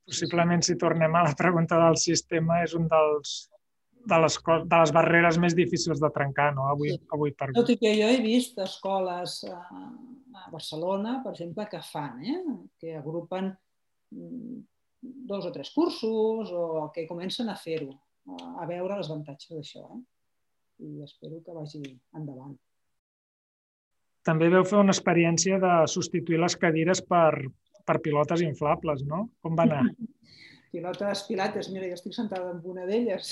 Possiblement, 0.10 0.63
si 0.65 0.74
tornem 0.81 1.13
a 1.15 1.22
la 1.27 1.36
pregunta 1.38 1.77
del 1.77 2.00
sistema, 2.01 2.63
és 2.65 2.74
un 2.74 2.88
dels, 2.89 3.36
de 4.10 4.19
les, 4.24 4.38
de 4.72 4.79
les 4.81 4.93
barreres 4.96 5.38
més 5.43 5.55
difícils 5.58 6.01
de 6.01 6.10
trencar, 6.15 6.50
no? 6.55 6.65
Avui, 6.72 6.96
sí. 6.96 7.01
avui 7.13 7.36
per 7.38 7.51
Tot 7.53 7.69
i 7.69 7.77
que 7.77 7.93
jo 8.00 8.10
he 8.10 8.17
vist 8.24 8.58
escoles 8.63 9.43
a, 9.51 9.60
a 9.60 10.50
Barcelona, 10.50 11.19
per 11.24 11.36
exemple, 11.36 11.67
que 11.69 11.84
fan, 11.86 12.17
eh? 12.25 12.39
que 12.81 12.98
agrupen 12.98 13.51
mm, 14.15 14.60
dos 15.01 15.45
o 15.45 15.51
tres 15.51 15.71
cursos 15.71 16.51
o 16.51 16.89
que 16.93 17.07
comencen 17.07 17.49
a 17.49 17.55
fer-ho, 17.55 17.93
a 18.59 18.65
veure 18.69 18.97
els 18.99 19.09
avantatges 19.09 19.55
d'això. 19.55 19.85
Eh? 19.95 20.01
I 20.79 21.03
espero 21.03 21.41
que 21.43 21.55
vagi 21.55 21.83
endavant. 22.15 22.55
També 24.27 24.49
veu 24.51 24.65
fer 24.67 24.79
una 24.79 24.93
experiència 24.93 25.57
de 25.59 25.73
substituir 25.91 26.39
les 26.41 26.55
cadires 26.59 27.01
per, 27.01 27.33
per 27.87 27.97
pilotes 28.03 28.43
inflables, 28.45 29.03
no? 29.07 29.25
Com 29.43 29.57
va 29.59 29.67
anar? 29.67 29.83
Pilotes 30.69 31.23
pilates, 31.25 31.71
mira, 31.73 31.87
jo 31.89 31.95
estic 31.97 32.13
sentada 32.13 32.51
en 32.53 32.59
una 32.69 32.83
d'elles. 32.85 33.31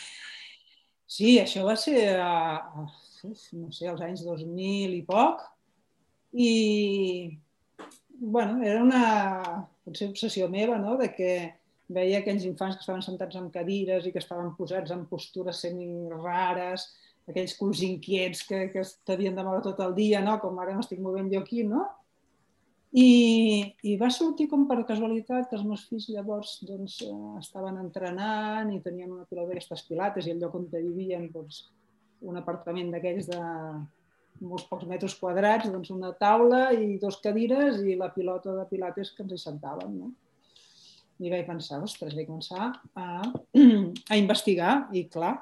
sí, 1.16 1.34
això 1.42 1.66
va 1.66 1.74
ser, 1.76 2.14
a, 2.24 2.62
no 3.28 3.68
sé, 3.68 3.90
als 3.90 4.00
anys 4.00 4.22
2000 4.24 4.94
i 4.96 5.02
poc. 5.04 5.42
I, 6.32 6.48
bueno, 8.22 8.62
era 8.62 8.82
una 8.82 9.04
potser 9.82 10.08
obsessió 10.12 10.48
meva, 10.48 10.78
no?, 10.78 10.94
de 11.00 11.10
que 11.12 11.32
veia 11.92 12.20
aquells 12.22 12.44
infants 12.46 12.76
que 12.78 12.84
estaven 12.86 13.02
sentats 13.04 13.36
en 13.36 13.48
cadires 13.50 14.06
i 14.06 14.12
que 14.14 14.22
estaven 14.22 14.52
posats 14.56 14.92
en 14.94 15.02
postures 15.10 15.58
semi-rares, 15.64 16.86
aquells 17.28 17.56
culs 17.58 17.82
inquiets 17.86 18.44
que, 18.46 18.68
que 18.72 18.84
t'havien 19.06 19.34
de 19.36 19.44
moure 19.46 19.64
tot 19.66 19.82
el 19.84 19.96
dia, 19.98 20.22
no? 20.24 20.38
com 20.42 20.58
ara 20.62 20.76
m'estic 20.78 21.02
movent 21.02 21.30
jo 21.32 21.42
aquí, 21.42 21.66
no? 21.66 21.84
I, 22.92 23.08
I 23.88 23.96
va 23.96 24.10
sortir 24.12 24.46
com 24.50 24.66
per 24.68 24.82
casualitat 24.88 25.48
que 25.48 25.56
els 25.56 25.64
meus 25.64 25.86
fills 25.88 26.10
llavors 26.12 26.58
doncs, 26.68 26.98
eh, 27.06 27.20
estaven 27.40 27.78
entrenant 27.80 28.70
i 28.72 28.82
tenien 28.84 29.14
una 29.14 29.24
pilota 29.24 29.48
d'aquestes 29.48 29.86
pilates 29.88 30.28
i 30.28 30.34
el 30.34 30.42
lloc 30.42 30.58
on 30.58 30.68
vivien 30.72 31.30
doncs, 31.32 31.64
un 32.22 32.36
apartament 32.38 32.92
d'aquells 32.92 33.30
de 33.32 33.40
molts 34.40 34.66
pocs 34.70 34.88
metres 34.90 35.14
quadrats, 35.20 35.70
doncs 35.70 35.92
una 35.94 36.12
taula 36.18 36.70
i 36.72 36.98
dos 37.02 37.18
cadires 37.22 37.80
i 37.84 37.96
la 37.98 38.10
pilota 38.14 38.54
de 38.56 38.66
pilates 38.70 39.12
que 39.14 39.24
ens 39.24 39.36
hi 39.36 39.40
sentàvem. 39.42 39.94
No? 40.00 40.12
I 41.22 41.30
vaig 41.30 41.46
pensar, 41.46 41.80
ostres, 41.84 42.16
vaig 42.18 42.26
començar 42.26 42.72
a, 42.98 43.06
a 43.22 44.18
investigar 44.18 44.88
i 44.96 45.04
clar, 45.12 45.36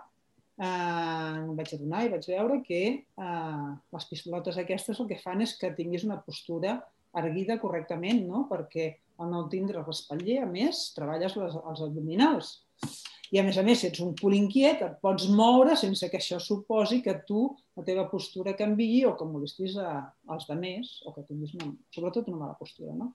eh, 0.61 1.37
em 1.41 1.53
vaig 1.57 1.75
adonar 1.77 2.05
i 2.05 2.11
vaig 2.13 2.27
veure 2.33 2.61
que 2.67 2.83
eh, 3.01 3.69
les 3.97 4.09
pistoletes 4.11 4.61
aquestes 4.61 5.01
el 5.01 5.09
que 5.11 5.21
fan 5.23 5.45
és 5.47 5.57
que 5.61 5.73
tinguis 5.77 6.05
una 6.09 6.21
postura 6.25 6.79
erguida 7.17 7.59
correctament, 7.63 8.27
no? 8.29 8.45
perquè 8.51 8.93
al 9.21 9.33
no 9.33 9.47
tindre 9.53 9.83
respatller, 9.85 10.41
a 10.45 10.49
més, 10.49 10.91
treballes 10.97 11.35
les, 11.37 11.57
els 11.57 11.83
abdominals. 11.87 12.53
I 13.31 13.39
a 13.39 13.45
més 13.47 13.59
a 13.61 13.63
més, 13.63 13.79
si 13.79 13.87
ets 13.87 14.01
un 14.03 14.15
cul 14.19 14.35
inquiet, 14.35 14.81
et 14.83 14.97
pots 15.05 15.29
moure 15.31 15.77
sense 15.79 16.09
que 16.11 16.19
això 16.19 16.41
suposi 16.43 16.99
que 17.05 17.15
tu, 17.29 17.45
la 17.79 17.85
teva 17.87 18.09
postura 18.11 18.57
canviï 18.59 19.05
o 19.07 19.15
que 19.19 19.29
molestis 19.29 19.77
a, 19.79 19.93
als 20.35 20.49
demés 20.51 20.97
o 21.07 21.15
que 21.15 21.23
tinguis 21.29 21.55
una, 21.61 21.71
sobretot 21.95 22.31
una 22.33 22.41
mala 22.43 22.59
postura. 22.59 22.97
No? 22.99 23.13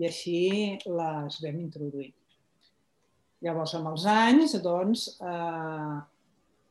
I 0.00 0.08
així 0.08 0.40
les 0.88 1.38
vam 1.44 1.60
introduir. 1.60 2.14
Llavors, 3.44 3.74
amb 3.76 3.90
els 3.90 4.08
anys, 4.08 4.56
doncs, 4.64 5.04
eh, 5.20 6.00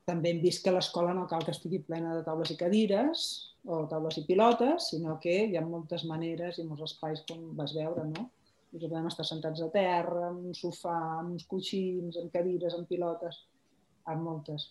també 0.07 0.31
hem 0.31 0.41
vist 0.41 0.63
que 0.65 0.73
l'escola 0.73 1.13
no 1.13 1.27
cal 1.29 1.45
que 1.45 1.53
estigui 1.53 1.83
plena 1.85 2.15
de 2.17 2.25
taules 2.25 2.50
i 2.53 2.57
cadires 2.57 3.25
o 3.69 3.83
taules 3.91 4.17
i 4.17 4.25
pilotes, 4.25 4.89
sinó 4.93 5.19
que 5.21 5.35
hi 5.51 5.57
ha 5.59 5.65
moltes 5.65 6.07
maneres 6.09 6.57
i 6.57 6.65
molts 6.65 6.88
espais, 6.89 7.21
com 7.29 7.51
vas 7.59 7.75
veure, 7.77 8.07
no? 8.09 8.31
I 8.71 8.79
podem 8.79 9.07
estar 9.09 9.25
sentats 9.27 9.61
a 9.65 9.67
terra, 9.73 10.29
en 10.29 10.37
un 10.51 10.55
sofà, 10.55 10.97
en 11.19 11.33
uns 11.35 11.47
coixins, 11.49 12.15
en 12.21 12.29
cadires, 12.31 12.77
en 12.77 12.85
pilotes, 12.87 13.41
en 14.07 14.23
moltes. 14.23 14.69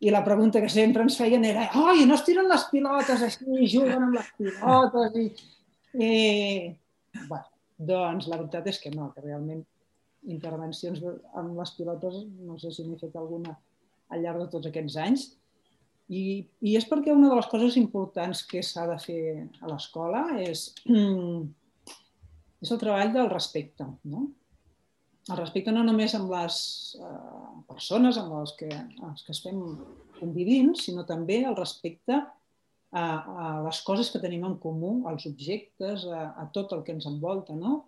I 0.00 0.10
la 0.10 0.24
pregunta 0.24 0.62
que 0.64 0.70
sempre 0.72 1.04
ens 1.04 1.18
feien 1.20 1.44
era 1.44 1.68
oi, 1.76 2.06
no 2.08 2.16
es 2.16 2.24
tiren 2.26 2.48
les 2.50 2.64
pilotes 2.72 3.22
així, 3.26 3.66
juguen 3.68 4.06
amb 4.08 4.16
les 4.16 4.30
pilotes 4.38 5.18
i... 5.20 5.26
i... 6.00 6.12
Bueno, 7.28 7.46
doncs 7.76 8.28
la 8.30 8.38
veritat 8.40 8.70
és 8.72 8.80
que 8.80 8.92
no, 8.94 9.10
que 9.14 9.24
realment 9.24 9.60
intervencions 10.28 11.02
amb 11.36 11.58
les 11.58 11.74
pilotes, 11.76 12.16
no 12.44 12.58
sé 12.60 12.72
si 12.74 12.84
n'he 12.86 12.98
fet 13.00 13.14
alguna 13.16 13.54
al 14.10 14.24
llarg 14.24 14.42
de 14.42 14.48
tots 14.52 14.68
aquests 14.70 14.96
anys. 15.00 15.28
I, 16.10 16.42
I 16.66 16.74
és 16.76 16.86
perquè 16.90 17.12
una 17.14 17.28
de 17.30 17.36
les 17.38 17.48
coses 17.50 17.76
importants 17.78 18.42
que 18.48 18.62
s'ha 18.66 18.88
de 18.90 18.96
fer 18.98 19.22
a 19.62 19.70
l'escola 19.70 20.24
és, 20.42 20.70
és 22.60 22.70
el 22.70 22.80
treball 22.80 23.12
del 23.14 23.30
respecte. 23.32 23.86
No? 24.10 24.26
El 25.30 25.38
respecte 25.38 25.72
no 25.72 25.84
només 25.86 26.14
amb 26.16 26.32
les 26.32 26.56
eh, 26.98 27.08
persones 27.68 28.18
amb 28.20 28.34
les 28.38 28.52
que, 28.58 28.68
les 28.70 29.24
que 29.26 29.34
estem 29.36 29.60
convivint, 30.18 30.72
sinó 30.76 31.04
també 31.08 31.42
el 31.44 31.56
respecte 31.58 32.16
a, 32.16 33.04
a 33.04 33.50
les 33.66 33.80
coses 33.86 34.10
que 34.10 34.20
tenim 34.22 34.44
en 34.48 34.56
comú, 34.62 34.94
als 35.08 35.28
objectes, 35.30 36.06
a, 36.08 36.30
a 36.42 36.48
tot 36.54 36.74
el 36.76 36.82
que 36.86 36.96
ens 36.96 37.06
envolta, 37.10 37.54
no? 37.56 37.84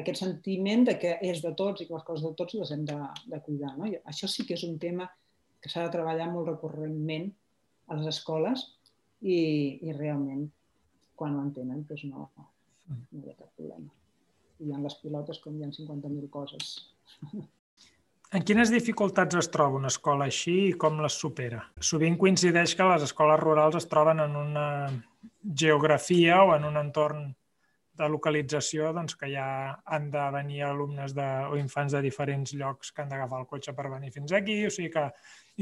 Aquest 0.00 0.22
sentiment 0.22 0.86
de 0.88 0.96
que 1.02 1.16
és 1.26 1.42
de 1.44 1.52
tots 1.58 1.82
i 1.82 1.86
que 1.86 1.94
les 1.94 2.06
coses 2.06 2.24
de 2.24 2.32
tots 2.38 2.56
les 2.58 2.72
hem 2.74 2.84
de, 2.88 2.96
de 3.28 3.40
cuidar. 3.44 3.74
No? 3.76 3.88
I 3.90 4.00
això 4.08 4.30
sí 4.30 4.46
que 4.48 4.56
és 4.56 4.64
un 4.66 4.78
tema 4.82 5.08
que 5.60 5.68
s'ha 5.68 5.84
de 5.84 5.92
treballar 5.92 6.30
molt 6.32 6.48
recurrentment 6.48 7.28
a 7.90 7.98
les 7.98 8.08
escoles 8.14 8.64
i, 9.20 9.36
i 9.84 9.92
realment 9.92 10.46
quan 11.20 11.36
ho 11.36 11.44
entenen 11.44 11.84
doncs 11.88 12.06
no, 12.08 12.30
no 12.38 13.24
hi 13.24 13.34
ha 13.34 13.36
cap 13.36 13.50
problema. 13.58 13.90
Hi 14.60 14.74
ha 14.74 14.82
les 14.82 14.96
pilotes 15.00 15.40
com 15.40 15.56
hi 15.56 15.64
ha 15.64 15.72
50.000 15.72 16.28
coses. 16.32 16.76
En 18.30 18.44
quines 18.46 18.70
dificultats 18.70 19.34
es 19.40 19.48
troba 19.50 19.80
una 19.80 19.90
escola 19.90 20.28
així 20.30 20.52
i 20.68 20.74
com 20.78 21.00
les 21.02 21.16
supera? 21.18 21.64
Sovint 21.82 22.18
coincideix 22.18 22.76
que 22.78 22.86
les 22.86 23.02
escoles 23.08 23.40
rurals 23.40 23.78
es 23.80 23.88
troben 23.90 24.22
en 24.22 24.36
una 24.38 24.66
geografia 25.62 26.36
o 26.44 26.54
en 26.54 26.68
un 26.68 26.78
entorn 26.78 27.24
de 28.00 28.08
localització 28.08 28.92
doncs, 28.96 29.16
que 29.18 29.28
ja 29.32 29.46
han 29.84 30.08
de 30.14 30.22
venir 30.36 30.62
alumnes 30.64 31.14
de, 31.16 31.26
o 31.50 31.58
infants 31.60 31.96
de 31.96 32.04
diferents 32.06 32.54
llocs 32.56 32.94
que 32.94 33.02
han 33.02 33.10
d'agafar 33.10 33.42
el 33.42 33.50
cotxe 33.50 33.74
per 33.76 33.90
venir 33.92 34.12
fins 34.14 34.32
aquí, 34.36 34.56
o 34.66 34.70
sigui 34.72 34.92
que 34.94 35.08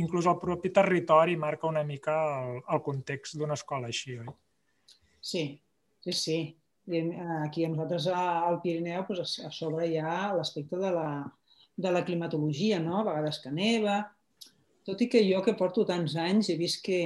inclús 0.02 0.28
el 0.30 0.38
propi 0.42 0.70
territori 0.74 1.38
marca 1.40 1.70
una 1.72 1.86
mica 1.88 2.18
el, 2.42 2.60
el 2.60 2.84
context 2.84 3.38
d'una 3.40 3.56
escola 3.58 3.90
així, 3.90 4.18
oi? 4.20 4.28
Sí, 5.32 5.44
sí, 6.04 6.12
sí. 6.12 6.38
I 6.88 7.02
aquí 7.44 7.64
a 7.64 7.70
nosaltres 7.72 8.08
al 8.14 8.60
Pirineu 8.62 9.04
doncs, 9.08 9.38
a 9.44 9.50
sobre 9.52 9.88
hi 9.88 9.98
ha 10.00 10.32
l'aspecte 10.36 10.78
de, 10.80 10.92
la, 10.94 11.10
de 11.76 11.92
la 11.92 12.04
climatologia, 12.04 12.78
no? 12.80 13.00
a 13.00 13.08
vegades 13.10 13.42
que 13.44 13.52
neva, 13.52 14.00
tot 14.88 15.02
i 15.04 15.10
que 15.12 15.20
jo 15.26 15.42
que 15.44 15.56
porto 15.58 15.84
tants 15.88 16.16
anys 16.16 16.48
he 16.48 16.56
vist 16.56 16.80
que 16.86 17.02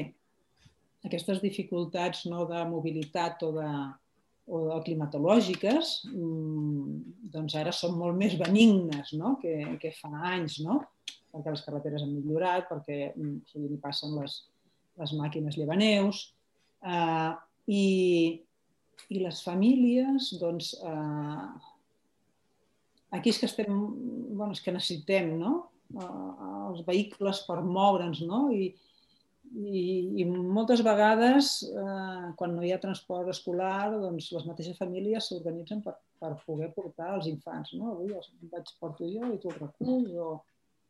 aquestes 1.03 1.43
dificultats 1.43 2.29
no, 2.31 2.45
de 2.47 2.63
mobilitat 2.71 3.43
o 3.43 3.51
de, 3.57 3.71
o 4.47 4.61
de 4.69 4.79
climatològiques 4.87 5.97
mm, 6.13 7.01
doncs 7.35 7.59
ara 7.59 7.75
són 7.75 7.99
molt 7.99 8.15
més 8.19 8.39
benignes 8.39 9.11
no? 9.19 9.35
que, 9.43 9.57
que 9.83 9.91
fa 9.99 10.13
anys. 10.31 10.61
No? 10.63 10.79
perquè 11.33 11.55
les 11.55 11.65
carreteres 11.65 12.05
han 12.05 12.13
millorat, 12.13 12.69
perquè 12.69 12.99
mm, 13.15 13.37
sovint 13.49 13.77
hi 13.77 13.81
passen 13.81 14.15
les, 14.19 14.37
les 15.01 15.15
màquines 15.17 15.57
llevaneus, 15.57 16.27
eh, 16.85 17.33
i, 17.73 17.85
i 19.13 19.21
les 19.23 19.43
famílies, 19.45 20.33
doncs, 20.41 20.73
eh, 20.85 21.49
aquí 23.19 23.33
és 23.33 23.41
que 23.41 23.49
estem, 23.51 23.73
bueno, 24.37 24.53
és 24.53 24.63
que 24.65 24.75
necessitem, 24.75 25.35
no? 25.41 25.53
Eh, 25.93 26.33
els 26.71 26.87
vehicles 26.87 27.45
per 27.49 27.61
moure'ns, 27.67 28.23
no? 28.29 28.47
I, 28.53 28.71
i, 29.53 29.83
i 30.23 30.25
moltes 30.29 30.81
vegades, 30.85 31.59
eh, 31.69 32.31
quan 32.39 32.57
no 32.57 32.65
hi 32.65 32.73
ha 32.73 32.81
transport 32.81 33.29
escolar, 33.33 33.91
doncs 33.93 34.31
les 34.33 34.47
mateixes 34.49 34.79
famílies 34.79 35.29
s'organitzen 35.29 35.83
per, 35.85 35.99
per 36.23 36.33
poder 36.47 36.71
portar 36.77 37.13
els 37.19 37.29
infants. 37.31 37.75
No? 37.77 37.93
Avui 37.93 38.15
els 38.17 38.31
vaig 38.53 38.73
porto 38.81 39.09
jo 39.09 39.35
i 39.35 39.39
tu 39.43 39.53
el 39.53 39.61
reculls, 39.61 40.17
o, 40.17 40.31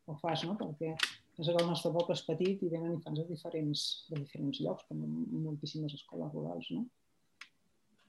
ho 0.07 0.17
fas, 0.21 0.45
no? 0.47 0.55
perquè 0.59 0.93
és 0.93 1.47
que 1.49 1.55
el 1.57 1.67
nostre 1.67 1.91
poble 1.93 2.15
és 2.15 2.25
petit 2.27 2.61
i 2.61 2.69
venen 2.69 2.93
infants 2.93 3.19
de 3.19 3.27
diferents, 3.29 3.85
de 4.11 4.19
diferents 4.21 4.59
llocs, 4.61 4.85
com 4.89 5.01
moltíssimes 5.43 5.95
escoles 5.97 6.31
rurals. 6.35 6.69
No? 6.75 6.85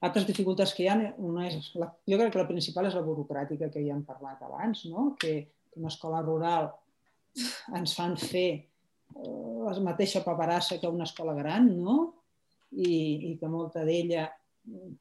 Altres 0.05 0.27
dificultats 0.27 0.73
que 0.75 0.85
hi 0.85 0.89
ha, 0.91 0.95
una 1.23 1.47
és, 1.49 1.71
la, 1.79 1.89
jo 2.09 2.17
crec 2.19 2.33
que 2.33 2.41
la 2.41 2.49
principal 2.49 2.89
és 2.89 2.97
la 2.97 3.03
burocràtica 3.05 3.71
que 3.73 3.83
ja 3.83 3.95
hem 3.95 4.03
parlat 4.07 4.41
abans, 4.45 4.85
no? 4.91 5.11
que, 5.21 5.35
que 5.71 5.81
una 5.81 5.91
escola 5.93 6.21
rural 6.25 6.69
ens 7.75 7.95
fan 7.97 8.15
fer 8.19 8.47
eh, 8.55 9.55
la 9.65 9.75
mateixa 9.83 10.23
paperassa 10.25 10.79
que 10.81 10.91
una 10.91 11.07
escola 11.07 11.35
gran, 11.37 11.71
no? 11.81 11.97
I, 12.75 13.31
i 13.31 13.35
que 13.39 13.47
molta 13.47 13.85
d'ella 13.87 14.25
mm, 14.67 14.93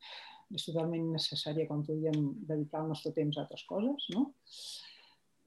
és 0.55 0.67
totalment 0.69 1.07
necessària 1.15 1.67
quan 1.67 1.83
podríem 1.87 2.19
dedicar 2.47 2.83
el 2.83 2.91
nostre 2.93 3.13
temps 3.17 3.37
a 3.37 3.45
altres 3.45 3.65
coses. 3.69 4.07
No? 4.15 4.29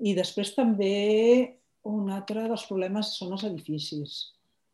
I 0.03 0.13
després 0.17 0.53
també 0.55 0.95
un 1.87 2.09
altre 2.11 2.47
dels 2.49 2.65
problemes 2.67 3.13
són 3.17 3.35
els 3.37 3.45
edificis. 3.47 4.17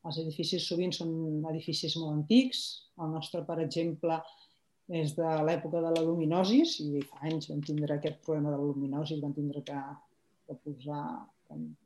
Els 0.03 0.17
edificis 0.23 0.65
sovint 0.67 0.93
són 0.95 1.43
edificis 1.51 1.95
molt 1.99 2.17
antics. 2.17 2.63
El 3.01 3.13
nostre, 3.13 3.43
per 3.47 3.59
exemple, 3.63 4.17
és 4.91 5.13
de 5.15 5.35
l'època 5.47 5.79
de 5.83 5.91
la 5.95 6.03
luminosis 6.03 6.77
i 6.83 7.03
fa 7.07 7.21
anys 7.29 7.47
vam 7.51 7.61
tindre 7.63 7.95
aquest 7.95 8.19
problema 8.25 8.51
de 8.51 8.57
la 8.57 8.67
luminosis, 8.71 9.21
vam 9.23 9.33
tindre 9.35 9.63
que, 9.63 9.77
que 10.47 10.57
posar, 10.65 11.03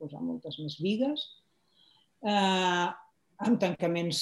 posar 0.00 0.22
moltes 0.22 0.58
més 0.58 0.78
vigues. 0.82 1.26
Eh, 2.26 2.86
amb 3.46 3.60
tancaments 3.62 4.20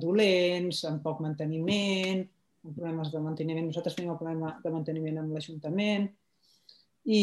dolents, 0.00 0.84
amb 0.88 1.02
poc 1.04 1.20
manteniment, 1.20 2.24
amb 2.64 2.78
problemes 2.78 3.12
de 3.12 3.20
manteniment. 3.20 3.68
Nosaltres 3.68 3.98
tenim 3.98 4.14
el 4.14 4.20
problema 4.20 4.54
de 4.62 4.72
manteniment 4.72 5.20
amb 5.20 5.36
l'Ajuntament, 5.36 6.08
i, 7.06 7.22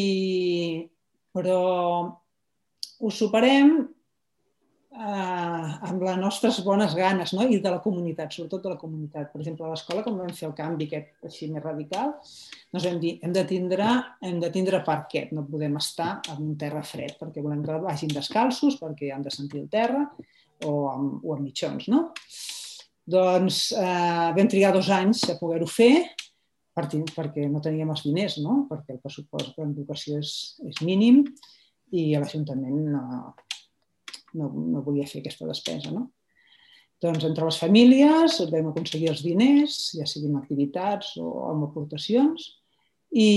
però 1.34 1.62
ho 3.04 3.10
superem 3.12 3.74
eh, 4.94 5.70
amb 5.90 6.04
les 6.06 6.18
nostres 6.22 6.60
bones 6.66 6.94
ganes 6.98 7.34
no? 7.34 7.46
i 7.50 7.60
de 7.62 7.72
la 7.74 7.82
comunitat, 7.84 8.34
sobretot 8.34 8.64
de 8.66 8.74
la 8.74 8.80
comunitat. 8.80 9.32
Per 9.34 9.42
exemple, 9.42 9.66
a 9.68 9.74
l'escola, 9.74 10.04
quan 10.06 10.20
vam 10.22 10.34
fer 10.38 10.48
el 10.50 10.56
canvi 10.58 10.88
aquest 10.88 11.30
així 11.30 11.50
més 11.52 11.64
radical, 11.66 12.14
doncs 12.72 12.88
vam 12.88 13.00
dir 13.02 13.16
hem 13.26 13.36
de 13.36 13.46
tindre, 13.50 13.90
hem 14.24 14.40
de 14.44 14.52
tindre 14.54 14.84
parquet, 14.86 15.34
no 15.36 15.46
podem 15.50 15.78
estar 15.82 16.16
en 16.34 16.44
un 16.48 16.58
terra 16.60 16.84
fred, 16.88 17.18
perquè 17.20 17.44
volem 17.44 17.64
que 17.66 17.80
vagin 17.86 18.14
descalços, 18.14 18.80
perquè 18.82 19.14
han 19.14 19.26
de 19.26 19.34
sentir 19.34 19.64
el 19.64 19.70
terra 19.74 20.06
o 20.68 20.76
amb, 20.92 21.24
o 21.24 21.38
amb 21.38 21.48
mitjons. 21.48 21.90
No? 21.92 22.10
Doncs 23.14 23.66
eh, 23.76 24.30
vam 24.38 24.52
trigar 24.52 24.74
dos 24.76 24.92
anys 24.94 25.26
a 25.30 25.40
poder-ho 25.40 25.68
fer, 25.68 25.94
perquè 26.74 27.50
no 27.52 27.62
teníem 27.62 27.92
els 27.94 28.06
diners, 28.06 28.40
no? 28.42 28.64
perquè 28.70 28.96
el 28.96 29.02
pressupost 29.02 29.58
d'educació 29.60 30.18
és, 30.22 30.32
és 30.66 30.80
mínim 30.86 31.22
i 31.94 32.16
l'Ajuntament 32.18 32.80
no, 32.96 33.34
no, 34.38 34.50
no 34.50 34.84
volia 34.86 35.08
fer 35.10 35.22
aquesta 35.22 35.48
despesa. 35.50 35.92
No? 35.94 36.08
Doncs 37.04 37.26
entre 37.28 37.48
les 37.50 37.60
famílies 37.60 38.40
vam 38.52 38.70
aconseguir 38.72 39.12
els 39.12 39.24
diners, 39.26 39.80
ja 39.98 40.08
sigui 40.08 40.30
amb 40.32 40.40
activitats 40.42 41.16
o 41.20 41.50
amb 41.50 41.68
aportacions, 41.68 42.46
i, 43.14 43.30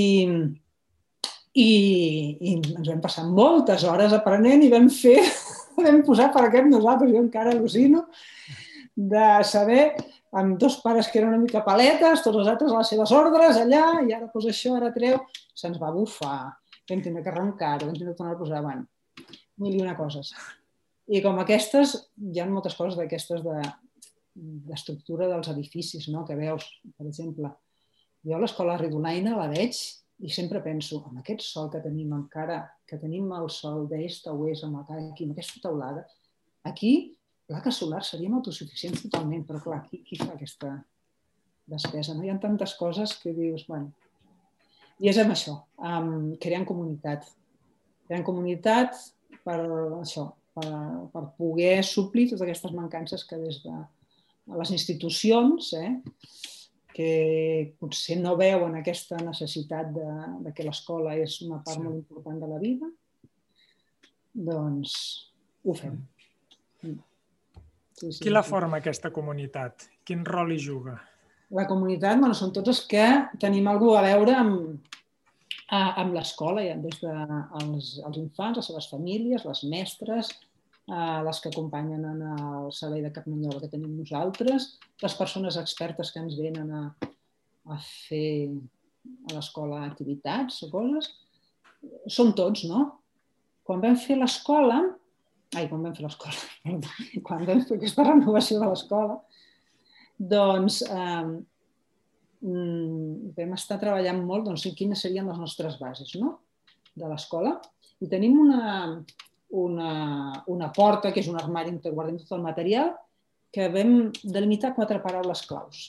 i, 1.52 1.70
i 2.40 2.52
ens 2.56 2.88
vam 2.88 3.00
passar 3.04 3.26
moltes 3.28 3.84
hores 3.84 4.14
aprenent 4.16 4.64
i 4.64 4.72
vam 4.72 4.88
fer, 4.92 5.18
vam 5.86 6.02
posar 6.06 6.30
per 6.34 6.46
aquest 6.46 6.70
nosaltres, 6.70 7.12
jo 7.12 7.22
encara 7.24 7.54
al·lucino, 7.54 8.06
de 8.96 9.26
saber 9.44 9.90
amb 10.36 10.56
dos 10.60 10.78
pares 10.82 11.08
que 11.10 11.20
eren 11.20 11.32
una 11.32 11.40
mica 11.42 11.64
paletes, 11.64 12.22
tots 12.24 12.38
els 12.40 12.48
altres 12.52 12.72
a 12.72 12.80
les 12.80 12.92
seves 12.92 13.12
ordres, 13.16 13.58
allà, 13.60 13.86
i 14.06 14.14
ara 14.16 14.30
posa 14.32 14.52
això, 14.52 14.76
ara 14.76 14.92
treu, 14.94 15.18
se'ns 15.56 15.80
va 15.80 15.92
bufar, 15.94 16.38
vam 16.90 17.02
tindre 17.02 17.24
que 17.24 17.32
arrencar, 17.32 17.78
vam 17.82 17.96
tindre 17.96 18.12
que 18.14 18.20
tornar 18.20 18.36
a 18.36 18.40
posar 18.40 18.60
davant. 18.60 18.86
Mil 19.62 19.78
i 19.78 19.82
una 19.82 19.96
coses. 19.96 20.32
I 21.06 21.20
com 21.22 21.38
aquestes, 21.38 21.94
hi 22.18 22.40
ha 22.42 22.48
moltes 22.50 22.74
coses 22.74 22.96
d'aquestes 22.98 23.44
d'estructura 23.44 25.28
de, 25.28 25.36
dels 25.36 25.50
edificis, 25.52 26.08
no? 26.10 26.24
que 26.26 26.34
veus, 26.38 26.66
per 26.98 27.06
exemple, 27.06 27.52
jo 28.26 28.40
l'escola 28.42 28.78
Ridolaina 28.80 29.36
la 29.38 29.46
veig 29.52 29.78
i 30.26 30.32
sempre 30.32 30.62
penso, 30.64 31.02
amb 31.06 31.20
aquest 31.20 31.44
sol 31.46 31.68
que 31.70 31.82
tenim 31.84 32.14
encara, 32.16 32.62
que 32.88 32.98
tenim 32.98 33.30
el 33.36 33.50
sol 33.52 33.84
d'est 33.90 34.26
a 34.26 34.34
oest, 34.34 34.64
amb, 34.66 34.80
aquí, 34.82 35.28
amb 35.28 35.36
aquesta 35.36 35.62
teulada, 35.68 36.06
aquí 36.66 36.92
plaques 37.46 37.78
solars 37.78 38.10
seríem 38.10 38.34
autosuficients 38.34 39.04
totalment, 39.04 39.44
però 39.46 39.60
clar, 39.62 39.82
qui 39.86 40.18
fa 40.18 40.32
aquesta 40.34 40.72
despesa? 41.70 42.16
No? 42.16 42.24
Hi 42.24 42.32
ha 42.32 42.40
tantes 42.42 42.74
coses 42.80 43.14
que 43.22 43.34
dius, 43.36 43.66
bueno... 43.70 43.92
I 44.96 45.10
és 45.10 45.18
amb 45.20 45.34
això, 45.34 45.58
um, 45.84 46.32
creant 46.40 46.64
comunitat. 46.64 47.26
Creant 48.08 48.22
comunitat 48.24 48.96
per 49.44 49.58
això, 50.00 50.30
per, 50.56 50.72
per 51.12 51.24
poder 51.38 51.78
suplir 51.86 52.30
totes 52.30 52.46
aquestes 52.46 52.74
mancances 52.74 53.24
que 53.28 53.38
des 53.40 53.60
de 53.64 53.76
les 54.56 54.72
institucions, 54.74 55.72
eh, 55.76 55.92
que 56.96 57.74
potser 57.76 58.16
no 58.22 58.36
veuen 58.40 58.78
aquesta 58.78 59.18
necessitat 59.20 59.90
de, 59.92 60.12
de 60.46 60.52
que 60.56 60.64
l'escola 60.64 61.16
és 61.20 61.42
una 61.44 61.60
part 61.60 61.76
sí. 61.76 61.82
molt 61.84 61.98
important 61.98 62.40
de 62.40 62.48
la 62.48 62.60
vida, 62.62 62.88
doncs 64.48 64.94
ho 65.66 65.74
fem. 65.76 65.98
Mm. 66.84 66.96
Sí, 67.96 68.10
sí, 68.12 68.22
Qui 68.24 68.32
la 68.32 68.44
forma, 68.44 68.80
aquesta 68.80 69.10
comunitat? 69.12 69.88
Quin 70.04 70.24
rol 70.24 70.52
hi 70.52 70.58
juga? 70.60 70.96
La 71.56 71.64
comunitat 71.68 72.18
bueno, 72.20 72.36
són 72.36 72.52
tots 72.52 72.72
els 72.72 72.82
que 72.90 73.06
tenim 73.40 73.68
alguna 73.70 74.00
a 74.00 74.04
veure 74.04 74.34
amb, 74.36 74.90
amb 75.76 76.16
l'escola, 76.16 76.64
ja, 76.64 76.74
des 76.80 76.98
dels 77.00 77.30
de 77.30 78.02
els 78.08 78.20
infants, 78.20 78.60
les 78.60 78.68
seves 78.72 78.90
famílies, 78.92 79.46
les 79.48 79.62
mestres, 79.70 80.32
eh, 80.88 81.20
les 81.26 81.40
que 81.42 81.50
acompanyen 81.52 82.04
en 82.04 82.22
el 82.30 82.70
servei 82.74 83.02
de 83.04 83.12
Capmanyola 83.14 83.62
que 83.62 83.72
tenim 83.72 83.96
nosaltres, 83.98 84.72
les 85.02 85.18
persones 85.18 85.58
expertes 85.60 86.12
que 86.12 86.22
ens 86.22 86.38
venen 86.38 86.72
a, 86.72 86.84
a 87.72 87.78
fer 87.86 88.50
a 89.30 89.34
l'escola 89.36 89.84
activitats 89.86 90.62
o 90.66 90.70
coses, 90.70 91.10
són 92.10 92.32
tots, 92.38 92.64
no? 92.70 92.86
Quan 93.66 93.82
vam 93.82 93.98
fer 93.98 94.16
l'escola, 94.18 94.78
ai, 95.54 95.66
quan 95.68 95.82
vam 95.82 95.94
fer 95.94 96.06
l'escola, 96.06 96.38
quan 97.26 97.44
vam 97.46 97.62
fer 97.66 97.78
aquesta 97.78 98.06
renovació 98.06 98.62
de 98.62 98.70
l'escola, 98.70 99.20
doncs 100.16 100.80
eh, 100.86 101.36
vam 102.40 103.54
estar 103.56 103.78
treballant 103.80 104.22
molt 104.24 104.46
doncs, 104.46 104.66
quines 104.78 105.02
serien 105.02 105.26
les 105.28 105.38
nostres 105.40 105.78
bases 105.80 106.14
no? 106.20 106.36
de 106.94 107.08
l'escola. 107.10 107.56
I 108.00 108.08
tenim 108.12 108.38
una, 108.40 108.62
una, 109.50 110.42
una 110.46 110.70
porta, 110.74 111.12
que 111.12 111.22
és 111.22 111.28
un 111.30 111.38
armari 111.38 111.72
on 111.72 111.80
guardem 111.84 112.18
tot 112.22 112.36
el 112.38 112.44
material, 112.44 112.94
que 113.52 113.68
vam 113.72 114.10
delimitar 114.22 114.74
quatre 114.74 114.98
paraules 115.02 115.44
claus. 115.48 115.84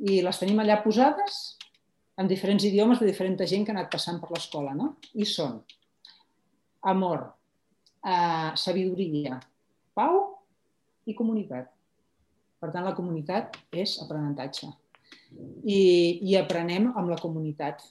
I 0.00 0.20
les 0.24 0.38
tenim 0.40 0.60
allà 0.62 0.78
posades 0.84 1.40
en 2.20 2.28
diferents 2.30 2.64
idiomes 2.64 3.00
de 3.00 3.08
diferent 3.08 3.36
gent 3.46 3.64
que 3.64 3.72
ha 3.72 3.76
anat 3.78 3.90
passant 3.92 4.20
per 4.20 4.30
l'escola. 4.32 4.74
No? 4.74 4.94
I 5.14 5.26
són 5.28 5.60
amor, 6.82 7.26
eh, 8.04 8.52
sabidoria, 8.56 9.40
pau 9.94 10.22
i 11.06 11.14
comunitat. 11.14 11.68
Per 12.60 12.70
tant, 12.70 12.84
la 12.84 12.96
comunitat 12.96 13.56
és 13.72 13.98
aprenentatge 14.04 14.68
i, 15.64 15.80
i 16.22 16.36
aprenem 16.38 16.90
amb 16.96 17.10
la 17.10 17.18
comunitat, 17.20 17.82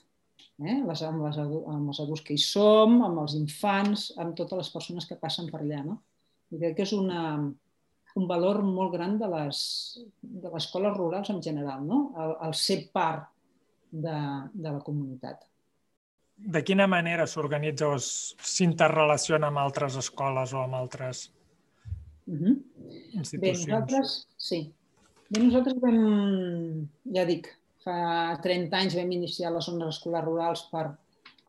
eh? 0.66 0.76
les, 0.86 1.02
amb, 1.06 1.24
les, 1.24 1.38
amb 1.40 1.90
els 1.92 2.00
adults 2.02 2.22
que 2.26 2.36
hi 2.36 2.42
som, 2.42 3.00
amb 3.06 3.22
els 3.22 3.34
infants, 3.38 4.10
amb 4.20 4.36
totes 4.38 4.62
les 4.62 4.70
persones 4.74 5.08
que 5.08 5.18
passen 5.20 5.50
per 5.50 5.62
allà. 5.62 5.82
No? 5.86 5.98
I 6.50 6.60
crec 6.60 6.78
que 6.78 6.86
és 6.86 6.94
una, 6.96 7.22
un 8.16 8.30
valor 8.30 8.62
molt 8.66 8.94
gran 8.96 9.18
de 9.20 9.28
les, 9.34 9.60
de 10.20 10.48
les 10.48 10.64
escoles 10.64 10.96
rurals 10.96 11.30
en 11.34 11.42
general, 11.44 11.84
no? 11.86 12.00
el, 12.16 12.34
el 12.48 12.56
ser 12.58 12.82
part 12.94 13.30
de, 13.90 14.18
de 14.54 14.68
la 14.70 14.80
comunitat. 14.86 15.46
De 16.40 16.64
quina 16.64 16.86
manera 16.88 17.26
s'organitza 17.28 17.90
o 17.92 17.96
s'interrelaciona 18.00 19.50
amb 19.50 19.60
altres 19.60 19.98
escoles 20.00 20.54
o 20.56 20.62
amb 20.62 20.78
altres 20.78 21.26
uh 22.26 22.34
-huh. 22.34 22.54
institucions? 23.12 23.66
Bé, 23.66 23.72
nosaltres, 23.72 24.14
sí, 24.38 24.60
Bé, 25.30 25.38
nosaltres 25.44 25.76
vam, 25.78 25.98
ja 27.14 27.22
dic, 27.28 27.46
fa 27.84 28.36
30 28.44 28.76
anys 28.76 28.96
vam 28.98 29.10
iniciar 29.14 29.52
les 29.54 29.66
zones 29.68 29.96
escolars 29.96 30.26
rurals 30.26 30.62
per, 30.72 30.86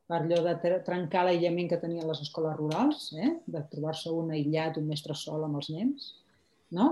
per 0.07 0.21
allò 0.21 0.41
de 0.45 0.79
trencar 0.87 1.25
l'aïllament 1.27 1.69
que 1.71 1.79
tenien 1.81 2.07
les 2.07 2.23
escoles 2.23 2.57
rurals, 2.57 3.11
eh? 3.15 3.35
de 3.47 3.63
trobar-se 3.71 4.11
un 4.15 4.33
aïllat, 4.35 4.79
un 4.79 4.89
mestre 4.91 5.15
sol 5.17 5.45
amb 5.47 5.59
els 5.61 5.71
nens, 5.75 6.11
no? 6.75 6.89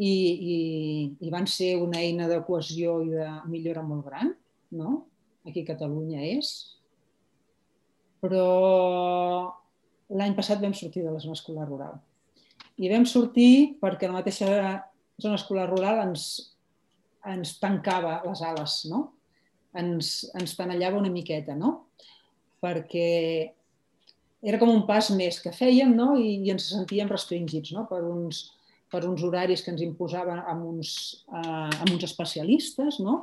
I, 0.00 0.10
i, 0.10 0.58
i 1.26 1.30
van 1.32 1.48
ser 1.50 1.74
una 1.82 2.00
eina 2.00 2.28
de 2.30 2.38
cohesió 2.46 3.00
i 3.04 3.10
de 3.12 3.26
millora 3.52 3.82
molt 3.84 4.06
gran, 4.06 4.32
no? 4.72 5.00
Aquí 5.44 5.64
a 5.64 5.70
Catalunya 5.72 6.22
és. 6.30 6.52
Però 8.20 8.44
l'any 10.12 10.36
passat 10.36 10.62
vam 10.62 10.76
sortir 10.76 11.04
de 11.04 11.12
la 11.12 11.20
zona 11.20 11.36
escolar 11.36 11.66
rural. 11.68 11.98
I 12.80 12.88
vam 12.92 13.04
sortir 13.08 13.76
perquè 13.80 14.08
la 14.08 14.20
mateixa 14.20 14.48
zona 15.20 15.36
escolar 15.36 15.66
rural 15.68 16.00
ens, 16.06 16.49
ens 17.28 17.56
tancava 17.60 18.20
les 18.24 18.42
ales, 18.46 18.76
no? 18.90 19.04
ens, 19.76 20.30
ens 20.38 20.56
tanallava 20.58 20.98
una 20.98 21.12
miqueta, 21.12 21.56
no? 21.56 21.90
perquè 22.60 23.08
era 24.44 24.58
com 24.60 24.72
un 24.72 24.82
pas 24.88 25.10
més 25.16 25.38
que 25.40 25.52
fèiem 25.52 25.92
no? 25.96 26.14
I, 26.20 26.40
i 26.44 26.50
ens 26.52 26.70
sentíem 26.72 27.08
restringits 27.08 27.72
no? 27.76 27.86
per, 27.88 28.00
uns, 28.08 28.42
per 28.92 29.04
uns 29.08 29.24
horaris 29.24 29.64
que 29.64 29.72
ens 29.72 29.84
imposaven 29.84 30.42
amb 30.42 30.66
uns, 30.68 30.92
eh, 31.28 31.70
amb 31.70 31.92
uns 31.92 32.04
especialistes 32.08 33.00
no? 33.04 33.16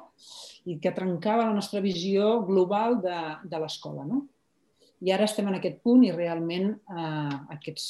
i 0.69 0.77
que 0.81 0.93
trencava 0.93 1.49
la 1.49 1.57
nostra 1.57 1.81
visió 1.81 2.39
global 2.47 2.99
de, 3.03 3.19
de 3.45 3.61
l'escola. 3.61 4.05
No? 4.09 4.23
I 5.05 5.13
ara 5.13 5.27
estem 5.29 5.49
en 5.49 5.59
aquest 5.59 5.81
punt 5.85 6.05
i 6.05 6.13
realment 6.15 6.73
eh, 6.73 7.37
aquests 7.57 7.87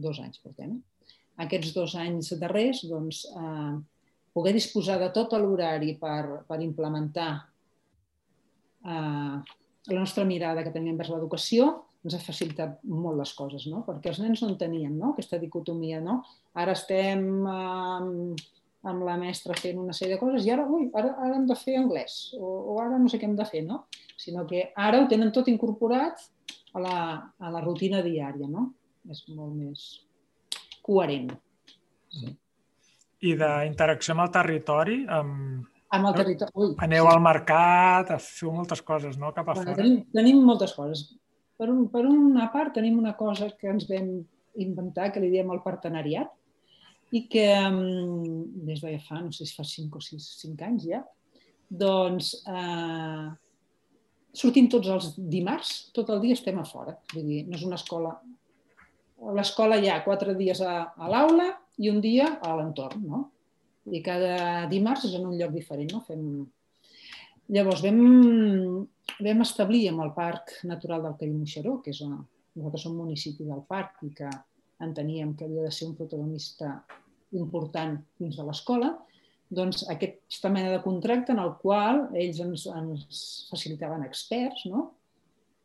dos 0.00 0.20
anys 0.24 0.40
portem. 0.40 0.76
Eh? 0.76 0.90
aquests 1.44 1.72
dos 1.76 1.94
anys 1.98 2.32
darrers 2.40 2.82
doncs, 2.88 3.24
eh, 3.24 3.74
poder 4.32 4.52
disposar 4.54 4.98
de 5.00 5.10
tot 5.14 5.32
l'horari 5.38 5.96
per, 6.00 6.44
per 6.48 6.60
implementar 6.62 7.30
eh, 8.86 9.36
la 9.90 9.98
nostra 9.98 10.24
mirada 10.24 10.64
que 10.64 10.74
tenim 10.74 10.98
vers 10.98 11.10
l'educació 11.12 11.70
ens 12.04 12.16
ha 12.16 12.22
facilitat 12.22 12.78
molt 12.88 13.18
les 13.20 13.32
coses, 13.36 13.66
no? 13.68 13.82
perquè 13.84 14.12
els 14.12 14.20
nens 14.22 14.40
no 14.40 14.48
en 14.48 14.56
tenien 14.60 14.94
no? 14.96 15.12
aquesta 15.12 15.38
dicotomia. 15.40 16.00
No? 16.00 16.20
Ara 16.56 16.72
estem 16.78 17.26
eh, 17.44 18.48
amb 18.90 19.04
la 19.04 19.16
mestra 19.20 19.56
fent 19.58 19.80
una 19.82 19.96
sèrie 19.96 20.16
de 20.16 20.20
coses 20.22 20.46
i 20.46 20.52
ara, 20.54 20.64
ui, 20.64 20.88
ara, 20.96 21.12
ara 21.20 21.36
hem 21.36 21.44
de 21.50 21.56
fer 21.60 21.76
anglès 21.76 22.30
o, 22.38 22.46
o 22.72 22.78
ara 22.80 22.96
no 22.96 23.10
sé 23.12 23.20
què 23.20 23.28
hem 23.28 23.36
de 23.36 23.48
fer, 23.48 23.64
no? 23.66 23.82
sinó 24.20 24.46
que 24.48 24.70
ara 24.76 25.02
ho 25.02 25.08
tenen 25.10 25.32
tot 25.36 25.48
incorporat 25.52 26.24
a 26.72 26.80
la, 26.80 26.96
a 27.36 27.52
la 27.52 27.64
rutina 27.64 28.00
diària. 28.04 28.48
No? 28.48 28.70
És 29.10 29.24
molt 29.32 29.56
més 29.56 29.84
coherent. 30.84 31.30
Sí. 32.12 32.32
I 33.20 33.34
d'interacció 33.36 34.14
amb 34.14 34.24
el 34.24 34.30
territori, 34.32 35.00
amb, 35.12 35.64
amb 35.96 36.10
el 36.10 36.14
territori. 36.16 36.54
Ui, 36.56 36.74
Aneu 36.86 37.04
sí. 37.04 37.12
al 37.14 37.24
mercat, 37.24 38.14
feu 38.24 38.52
moltes 38.54 38.80
coses, 38.86 39.18
no? 39.20 39.34
Cap 39.36 39.50
a 39.50 39.56
bueno, 39.58 39.74
fora. 39.74 39.82
Tenim, 39.82 40.04
tenim 40.14 40.44
moltes 40.46 40.72
coses 40.76 41.08
per, 41.60 41.68
un, 41.68 41.88
per 41.92 42.06
una 42.08 42.48
part 42.54 42.72
tenim 42.78 42.96
una 42.98 43.12
cosa 43.18 43.50
que 43.58 43.68
ens 43.68 43.84
vam 43.90 44.14
inventar, 44.64 45.10
que 45.12 45.20
li 45.20 45.28
diem 45.34 45.52
el 45.52 45.60
partenariat, 45.64 46.32
i 47.12 47.26
que 47.28 47.46
mm, 47.52 48.64
des 48.68 48.80
de 48.80 48.96
fa, 49.04 49.20
no 49.20 49.32
sé 49.34 49.44
si 49.44 49.56
fa 49.58 49.66
5 49.66 50.00
o 50.00 50.04
6, 50.06 50.28
5 50.46 50.66
anys 50.68 50.86
ja, 50.88 51.02
doncs 51.82 52.32
eh, 52.48 53.26
sortim 54.40 54.70
tots 54.72 54.88
els 54.94 55.10
dimarts, 55.18 55.90
tot 55.96 56.10
el 56.14 56.22
dia 56.24 56.38
estem 56.38 56.58
a 56.58 56.66
fora. 56.66 56.96
Vull 57.12 57.28
dir, 57.28 57.42
no 57.48 57.60
és 57.60 57.66
una 57.68 57.80
escola... 57.80 58.16
A 59.20 59.34
l'escola 59.36 59.76
hi 59.76 59.90
ha 59.92 59.98
quatre 60.00 60.32
dies 60.32 60.62
a, 60.64 60.94
a 60.96 61.08
l'aula 61.12 61.50
i 61.80 61.90
un 61.90 62.00
dia 62.04 62.26
a 62.44 62.54
l'entorn, 62.58 63.04
no? 63.08 63.20
I 63.90 64.02
cada 64.04 64.66
dimarts 64.70 65.06
és 65.08 65.14
en 65.16 65.26
un 65.28 65.36
lloc 65.38 65.54
diferent, 65.56 65.92
no? 65.94 66.02
Fem... 66.06 66.24
Llavors 67.50 67.80
vam, 67.82 67.96
vam 69.26 69.40
establir 69.42 69.88
amb 69.90 70.04
el 70.04 70.12
Parc 70.14 70.60
Natural 70.70 71.02
del 71.02 71.16
Cadí 71.18 71.32
Moixeró, 71.34 71.80
que 71.82 71.90
és 71.90 71.98
una, 72.06 72.20
nosaltres 72.54 72.84
som 72.86 72.94
municipi 72.94 73.48
del 73.48 73.64
parc 73.66 74.04
i 74.06 74.12
que 74.14 74.28
enteníem 74.84 75.32
que 75.36 75.48
havia 75.48 75.64
de 75.66 75.72
ser 75.74 75.88
un 75.88 75.96
protagonista 75.98 76.76
important 77.36 77.98
dins 78.20 78.38
de 78.38 78.46
l'escola, 78.46 78.92
doncs 79.50 79.82
aquesta 79.90 80.50
mena 80.52 80.70
de 80.70 80.82
contracte 80.84 81.34
en 81.34 81.42
el 81.42 81.56
qual 81.62 82.04
ells 82.14 82.38
ens, 82.44 82.68
ens 82.70 83.24
facilitaven 83.50 84.06
experts 84.06 84.68
no? 84.70 84.86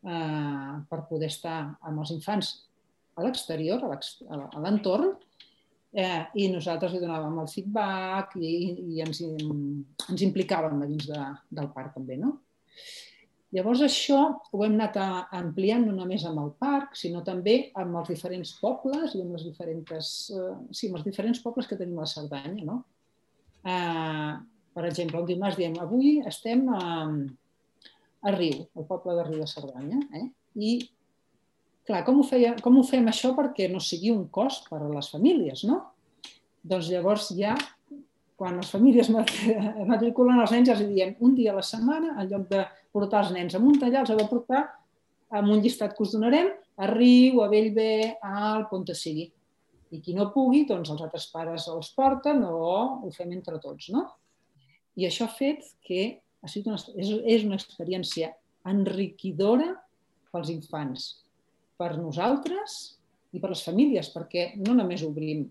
eh, 0.01 0.73
per 0.89 1.05
poder 1.09 1.29
estar 1.29 1.59
amb 1.85 2.01
els 2.01 2.15
infants 2.15 2.51
a 3.15 3.23
l'exterior, 3.23 3.85
a 3.85 4.59
l'entorn, 4.59 5.13
eh, 5.95 6.21
i 6.35 6.47
nosaltres 6.51 6.93
li 6.93 7.01
donàvem 7.03 7.39
el 7.41 7.51
feedback 7.51 8.35
i, 8.39 8.55
i 8.95 9.03
ens, 9.05 9.21
ens 9.23 10.25
implicàvem 10.27 10.83
dins 10.85 11.07
de, 11.11 11.21
del 11.59 11.71
parc 11.75 11.95
també. 11.95 12.19
No? 12.21 12.35
Llavors 13.55 13.85
això 13.85 14.19
ho 14.51 14.63
hem 14.65 14.73
anat 14.75 14.97
ampliant 15.37 15.85
no 15.87 15.93
només 15.95 16.25
amb 16.27 16.41
el 16.41 16.51
parc, 16.59 16.97
sinó 16.99 17.21
també 17.23 17.69
amb 17.79 18.01
els 18.01 18.11
diferents 18.11 18.51
pobles 18.59 19.15
i 19.15 19.21
amb 19.23 19.37
les 19.37 19.45
diferents, 19.47 20.09
eh, 20.35 20.51
sí, 20.75 20.89
amb 20.89 20.99
els 20.99 21.07
diferents 21.07 21.39
pobles 21.43 21.69
que 21.69 21.77
tenim 21.79 22.01
a 22.01 22.03
la 22.03 22.11
Cerdanya. 22.11 22.65
No? 22.67 22.81
Eh, 23.63 24.33
per 24.75 24.83
exemple, 24.89 25.21
un 25.21 25.29
dimarts 25.29 25.59
diem 25.61 25.77
avui 25.79 26.17
estem 26.27 26.67
a, 26.67 26.81
a 28.27 28.35
Riu, 28.35 28.65
al 28.75 28.89
poble 28.89 29.15
de 29.15 29.23
Riu 29.29 29.45
de 29.45 29.47
Cerdanya. 29.47 30.01
Eh? 30.19 30.27
I 30.59 30.73
clar, 31.85 32.03
com 32.05 32.19
ho, 32.19 32.25
feia, 32.25 32.55
com 32.63 32.79
ho 32.79 32.83
fem 32.85 33.05
això 33.11 33.33
perquè 33.37 33.69
no 33.71 33.81
sigui 33.83 34.11
un 34.13 34.27
cost 34.33 34.69
per 34.71 34.81
a 34.81 34.91
les 34.91 35.09
famílies, 35.13 35.63
no? 35.69 35.81
Doncs 36.65 36.89
llavors 36.89 37.29
ja 37.37 37.53
quan 38.35 38.57
les 38.59 38.71
famílies 38.71 39.11
matriculen 39.91 40.41
els 40.43 40.53
nens 40.55 40.71
els 40.73 40.83
diem 40.89 41.15
un 41.23 41.35
dia 41.37 41.53
a 41.53 41.59
la 41.59 41.65
setmana, 41.65 42.15
en 42.19 42.31
lloc 42.31 42.49
de 42.51 42.65
portar 42.95 43.23
els 43.23 43.31
nens 43.35 43.55
a 43.55 43.61
Montellà, 43.63 44.03
els 44.03 44.11
heu 44.11 44.19
de 44.19 44.27
portar 44.31 44.65
amb 45.35 45.51
un 45.51 45.61
llistat 45.63 45.95
que 45.95 46.03
us 46.03 46.13
donarem 46.15 46.51
a 46.77 46.89
Riu, 46.91 47.41
a 47.43 47.49
Bellver, 47.51 48.17
al 48.23 48.67
Ponte 48.71 48.95
sigui. 48.97 49.29
I 49.93 50.01
qui 50.03 50.15
no 50.17 50.31
pugui, 50.33 50.65
doncs 50.67 50.91
els 50.91 51.03
altres 51.05 51.29
pares 51.31 51.67
els 51.71 51.91
porten 51.95 52.41
o 52.43 52.61
ho 53.05 53.11
fem 53.15 53.31
entre 53.35 53.59
tots. 53.63 53.91
No? 53.93 54.07
I 54.99 55.07
això 55.07 55.27
ha 55.27 55.35
fet 55.35 55.63
que 55.85 56.01
ha 56.41 56.51
sigut 56.51 56.71
una, 56.73 56.79
és, 56.99 57.11
és 57.37 57.45
una 57.47 57.59
experiència 57.59 58.33
enriquidora 58.67 59.71
pels 60.33 60.51
infants, 60.51 61.07
per 61.77 61.95
nosaltres 61.97 62.95
i 63.35 63.41
per 63.43 63.51
les 63.51 63.63
famílies, 63.65 64.09
perquè 64.13 64.53
no 64.61 64.75
només 64.77 65.03
obrim 65.03 65.45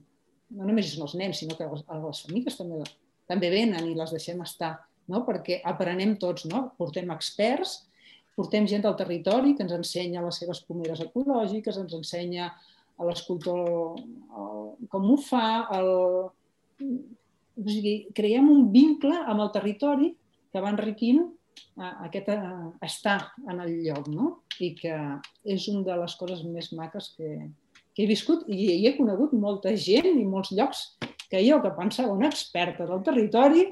no 0.54 0.66
només 0.68 0.90
són 0.92 1.06
els 1.06 1.14
nens, 1.18 1.40
sinó 1.40 1.56
que 1.58 1.66
les 1.66 2.22
famílies 2.26 2.58
també, 2.58 2.82
també 3.30 3.50
venen 3.52 3.88
i 3.88 3.96
les 3.96 4.12
deixem 4.14 4.42
estar, 4.44 4.74
no? 5.10 5.24
perquè 5.26 5.60
aprenem 5.66 6.16
tots, 6.20 6.46
no? 6.50 6.68
portem 6.78 7.10
experts, 7.14 7.80
portem 8.36 8.68
gent 8.70 8.84
del 8.84 8.96
territori 8.98 9.54
que 9.54 9.64
ens 9.66 9.74
ensenya 9.76 10.22
les 10.24 10.38
seves 10.42 10.62
pomeres 10.66 11.02
ecològiques, 11.04 11.78
ens 11.80 11.94
ensenya 11.96 12.50
a 12.94 13.06
l'escultor 13.08 13.98
com 14.90 15.10
ho 15.10 15.18
fa, 15.18 15.66
el... 15.74 15.90
o 17.54 17.68
sigui, 17.70 17.96
creiem 18.14 18.50
un 18.50 18.68
vincle 18.74 19.16
amb 19.24 19.42
el 19.42 19.50
territori 19.54 20.12
que 20.52 20.62
va 20.62 20.70
enriquint 20.74 21.24
aquest 22.06 22.30
estar 22.84 23.18
en 23.50 23.60
el 23.64 23.76
lloc, 23.84 24.08
no? 24.08 24.30
I 24.62 24.74
que 24.78 24.96
és 25.56 25.68
una 25.72 25.84
de 25.88 25.96
les 26.02 26.14
coses 26.20 26.44
més 26.46 26.70
maques 26.76 27.10
que, 27.16 27.30
que 27.94 28.04
he 28.04 28.10
viscut 28.10 28.46
i 28.48 28.60
hi 28.76 28.84
he 28.88 28.94
conegut 28.98 29.34
molta 29.38 29.74
gent 29.76 30.12
i 30.12 30.26
molts 30.26 30.52
llocs 30.54 30.84
que 31.30 31.42
jo, 31.42 31.60
que 31.62 31.72
pensava 31.74 32.14
una 32.14 32.30
experta 32.30 32.86
del 32.86 33.02
territori, 33.06 33.66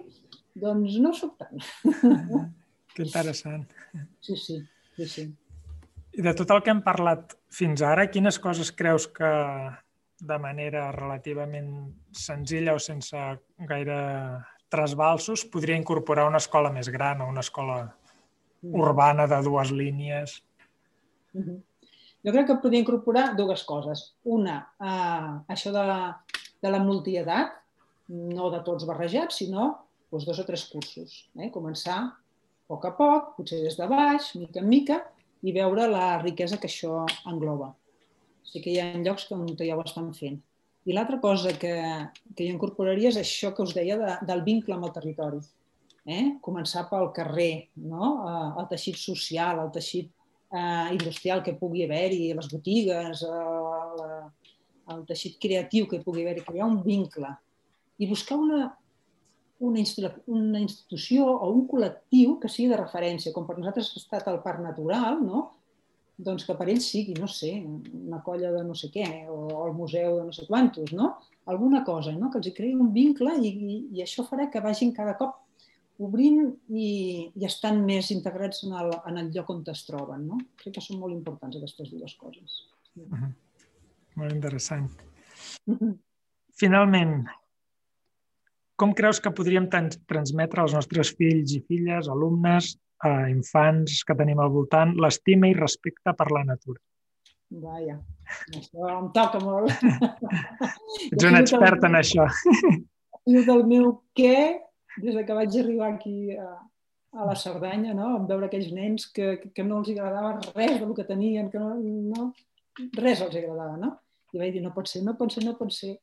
doncs 0.54 0.98
no 1.02 1.12
sóc 1.16 1.38
tant. 1.40 1.62
Que 2.92 3.06
interessant. 3.06 3.62
Sí, 4.20 4.36
sí, 4.36 4.58
sí, 4.98 5.06
sí. 5.08 5.22
I 6.12 6.24
de 6.26 6.34
tot 6.36 6.50
el 6.52 6.60
que 6.60 6.72
hem 6.74 6.82
parlat 6.84 7.32
fins 7.48 7.80
ara, 7.86 8.10
quines 8.12 8.36
coses 8.42 8.68
creus 8.76 9.06
que 9.08 9.30
de 10.22 10.38
manera 10.38 10.90
relativament 10.92 11.70
senzilla 12.14 12.76
o 12.76 12.82
sense 12.82 13.22
gaire 13.70 13.96
trasbalsos 14.72 15.44
podria 15.52 15.76
incorporar 15.78 16.24
una 16.28 16.40
escola 16.42 16.72
més 16.72 16.88
gran 16.92 17.20
o 17.20 17.28
una 17.30 17.44
escola 17.44 17.82
mm. 17.84 18.80
urbana 18.80 19.28
de 19.28 19.42
dues 19.44 19.70
línies? 19.70 20.40
Mm 21.34 21.42
-hmm. 21.42 21.60
Jo 22.22 22.30
crec 22.30 22.46
que 22.46 22.60
podria 22.62 22.80
incorporar 22.80 23.36
dues 23.36 23.64
coses. 23.66 24.14
Una, 24.24 24.58
eh, 24.80 25.30
això 25.54 25.72
de 25.74 25.84
la, 25.90 26.24
de 26.62 26.70
la 26.70 26.78
multiedat, 26.78 27.56
no 28.08 28.50
de 28.50 28.60
tots 28.62 28.86
barrejats, 28.86 29.40
sinó 29.40 29.86
doncs, 30.10 30.26
dos 30.28 30.38
o 30.38 30.44
tres 30.44 30.66
cursos. 30.70 31.28
Eh? 31.38 31.50
Començar 31.50 31.98
a 31.98 32.10
poc 32.68 32.84
a 32.84 32.92
poc, 32.96 33.34
potser 33.36 33.62
des 33.64 33.76
de 33.76 33.88
baix, 33.90 34.34
mica 34.36 34.60
en 34.60 34.68
mica, 34.68 35.00
i 35.42 35.52
veure 35.52 35.88
la 35.90 36.18
riquesa 36.22 36.60
que 36.62 36.70
això 36.70 37.02
engloba. 37.26 37.72
Sí 38.46 38.62
que 38.62 38.70
hi 38.70 38.78
ha 38.78 38.92
llocs 39.02 39.30
on 39.32 39.46
ja 39.58 39.76
ho 39.76 39.82
estan 39.82 40.12
fent. 40.14 40.40
I 40.84 40.94
l'altra 40.96 41.20
cosa 41.22 41.52
que, 41.54 41.74
que 42.34 42.46
jo 42.46 42.52
incorporaria 42.52 43.12
és 43.12 43.18
això 43.20 43.52
que 43.54 43.62
us 43.62 43.74
deia 43.76 43.98
de, 44.00 44.16
del 44.26 44.42
vincle 44.46 44.74
amb 44.74 44.88
el 44.88 44.94
territori. 44.94 45.38
Eh? 46.02 46.24
Començar 46.42 46.88
pel 46.90 47.12
carrer, 47.14 47.68
no? 47.78 48.08
Eh, 48.26 48.48
el 48.62 48.68
teixit 48.72 48.98
social, 48.98 49.60
el 49.62 49.70
teixit 49.74 50.10
eh, 50.50 50.88
industrial 50.96 51.44
que 51.46 51.54
pugui 51.60 51.84
haver-hi, 51.86 52.32
les 52.34 52.50
botigues, 52.50 53.22
eh, 53.22 53.86
la, 54.00 54.10
el 54.96 55.06
teixit 55.06 55.38
creatiu 55.42 55.86
que 55.90 56.02
pugui 56.02 56.26
haver-hi, 56.26 56.46
crear 56.48 56.66
un 56.66 56.80
vincle 56.82 57.30
i 58.02 58.08
buscar 58.10 58.40
una, 58.42 58.72
una, 59.62 59.84
una 60.26 60.60
institució 60.60 61.28
o 61.30 61.50
un 61.54 61.66
col·lectiu 61.70 62.38
que 62.42 62.50
sigui 62.50 62.72
de 62.72 62.80
referència, 62.80 63.32
com 63.34 63.46
per 63.46 63.60
nosaltres 63.60 63.92
ha 63.92 64.00
estat 64.02 64.30
el 64.32 64.42
Parc 64.42 64.64
Natural, 64.64 65.20
no? 65.22 65.50
Doncs 66.24 66.46
que 66.46 66.56
per 66.58 66.68
ells 66.70 66.88
sigui, 66.92 67.14
no 67.18 67.28
sé, 67.30 67.52
una 67.62 68.22
colla 68.24 68.52
de 68.54 68.62
no 68.66 68.74
sé 68.78 68.90
què, 68.94 69.06
o 69.30 69.64
el 69.66 69.74
museu 69.76 70.18
de 70.20 70.26
no 70.28 70.34
sé 70.36 70.46
quantos, 70.48 70.92
no? 70.96 71.14
Alguna 71.52 71.82
cosa, 71.84 72.12
no? 72.14 72.30
que 72.30 72.38
els 72.38 72.48
hi 72.48 72.54
creï 72.54 72.74
un 72.78 72.92
vincle 72.94 73.34
i, 73.42 73.50
i, 73.50 73.78
i 73.98 74.04
això 74.04 74.22
farà 74.28 74.46
que 74.50 74.62
vagin 74.62 74.92
cada 74.94 75.16
cop 75.18 75.40
obrint 76.02 76.52
i, 76.70 76.88
i 77.34 77.46
estan 77.46 77.82
més 77.86 78.10
integrats 78.14 78.62
en 78.66 78.76
el, 78.78 78.92
en 79.10 79.18
el 79.22 79.30
lloc 79.34 79.50
on 79.52 79.62
es 79.72 79.84
troben. 79.88 80.26
No? 80.30 80.38
Crec 80.62 80.78
que 80.78 80.84
són 80.84 81.00
molt 81.02 81.14
importants 81.14 81.58
aquestes 81.58 81.90
dues 81.90 82.14
coses. 82.20 82.62
Uh 82.96 83.06
-huh. 83.10 83.30
Molt 84.16 84.32
interessant. 84.32 84.90
Uh 85.66 85.76
-huh. 85.78 85.98
Finalment, 86.54 87.26
com 88.76 88.92
creus 88.94 89.20
que 89.20 89.30
podríem 89.30 89.68
transmetre 89.68 90.60
als 90.60 90.74
nostres 90.74 91.14
fills 91.16 91.52
i 91.52 91.60
filles, 91.60 92.08
alumnes, 92.08 92.78
a 93.02 93.12
infants 93.30 94.02
que 94.06 94.16
tenim 94.18 94.40
al 94.40 94.52
voltant, 94.54 94.94
l'estima 95.02 95.50
i 95.50 95.56
respecte 95.58 96.14
per 96.18 96.28
la 96.32 96.44
natura? 96.46 96.80
Vaja, 97.62 97.98
això 98.56 98.90
em 98.94 99.08
toca 99.12 99.40
molt. 99.42 99.72
Ets 101.12 101.26
un 101.28 101.38
expert 101.40 101.84
en 101.88 101.98
això. 101.98 102.28
I 103.32 103.42
del 103.46 103.64
meu 103.68 103.90
què 104.18 104.36
des 105.02 105.18
que 105.26 105.36
vaig 105.36 105.58
arribar 105.58 105.90
aquí 105.92 106.32
a, 106.36 106.46
a 107.18 107.26
la 107.28 107.34
Cerdanya, 107.38 107.92
no? 107.96 108.12
Vam 108.14 108.28
veure 108.30 108.48
aquells 108.48 108.70
nens 108.74 109.08
que, 109.14 109.34
que 109.54 109.66
no 109.66 109.82
els 109.82 109.92
agradava 109.92 110.38
res 110.54 110.78
del 110.80 110.94
que 110.96 111.06
tenien, 111.08 111.50
que 111.52 111.60
no, 111.60 111.74
no, 111.76 112.30
res 112.98 113.20
els 113.24 113.36
agradava, 113.36 113.76
no? 113.80 113.92
I 114.32 114.40
vaig 114.40 114.56
dir, 114.56 114.62
no 114.64 114.72
pot 114.72 114.88
ser, 114.88 115.02
no 115.04 115.16
pot 115.18 115.34
ser, 115.34 115.44
no 115.44 115.56
pot 115.58 115.74
ser. 115.76 115.96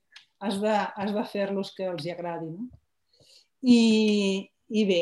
Has 0.46 0.60
de, 0.62 0.74
has 0.74 1.16
de 1.16 1.26
fer-los 1.32 1.74
que 1.76 1.90
els 1.90 2.06
hi 2.06 2.14
agradi, 2.14 2.52
no? 2.54 2.70
I, 3.66 3.80
i 4.70 4.86
bé, 4.88 5.00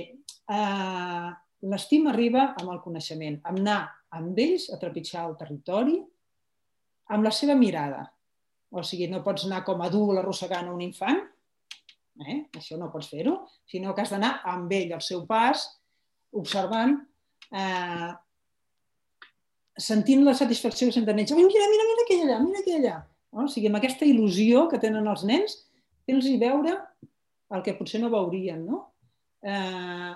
eh, 0.49 1.29
l'estima 1.65 2.11
arriba 2.11 2.51
amb 2.59 2.69
el 2.73 2.81
coneixement, 2.83 3.39
amb 3.43 3.63
anar 3.63 3.79
amb 4.17 4.37
ells 4.39 4.69
a 4.73 4.77
trepitjar 4.81 5.25
el 5.27 5.35
territori 5.39 5.97
amb 7.13 7.25
la 7.25 7.31
seva 7.31 7.55
mirada. 7.55 8.03
O 8.71 8.83
sigui, 8.83 9.07
no 9.07 9.23
pots 9.23 9.45
anar 9.47 9.63
com 9.65 9.81
a 9.81 9.87
adult 9.87 10.19
arrossegant 10.19 10.69
un 10.69 10.81
infant, 10.83 11.21
eh? 12.19 12.39
això 12.57 12.77
no 12.79 12.91
pots 12.91 13.09
fer-ho, 13.11 13.39
sinó 13.69 13.93
que 13.95 14.03
has 14.03 14.11
d'anar 14.11 14.37
amb 14.51 14.71
ell 14.75 14.93
al 14.97 15.03
seu 15.05 15.23
pas, 15.29 15.63
observant, 16.35 16.97
eh, 17.55 18.11
sentint 19.77 20.25
la 20.25 20.35
satisfacció 20.35 20.89
que 20.89 20.97
senten 20.97 21.21
ells. 21.21 21.31
Mira, 21.37 21.69
mira, 21.71 21.87
mira 21.91 22.03
aquell 22.03 22.25
allà, 22.25 22.41
mira 22.43 22.63
aquell 22.63 22.81
allà. 22.81 22.97
No? 23.31 23.45
O 23.45 23.51
sigui, 23.51 23.71
amb 23.71 23.79
aquesta 23.79 24.07
il·lusió 24.07 24.67
que 24.71 24.81
tenen 24.83 25.07
els 25.07 25.23
nens, 25.27 25.57
tens-hi 26.07 26.35
veure 26.41 26.75
el 27.55 27.63
que 27.63 27.75
potser 27.77 28.01
no 28.01 28.11
veurien, 28.11 28.65
no? 28.67 28.81
Eh, 29.47 30.13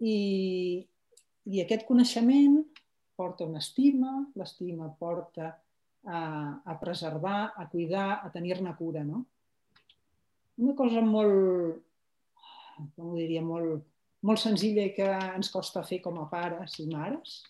i, 0.00 0.86
I 1.50 1.62
aquest 1.62 1.86
coneixement 1.88 2.60
porta 3.20 3.44
una 3.44 3.60
estima, 3.60 4.14
l'estima 4.38 4.88
porta 4.98 5.50
a, 6.04 6.20
a 6.64 6.74
preservar, 6.80 7.52
a 7.56 7.66
cuidar, 7.68 8.20
a 8.24 8.30
tenir-ne 8.32 8.72
cura, 8.78 9.04
no? 9.04 9.24
Una 10.60 10.74
cosa 10.76 11.02
molt, 11.04 11.80
com 12.96 13.12
ho 13.12 13.16
diria, 13.16 13.42
molt, 13.44 13.84
molt 14.24 14.40
senzilla 14.40 14.84
i 14.88 14.94
que 14.96 15.08
ens 15.08 15.52
costa 15.52 15.84
fer 15.84 16.00
com 16.04 16.18
a 16.20 16.28
pares 16.32 16.78
i 16.80 16.88
mares, 16.88 17.40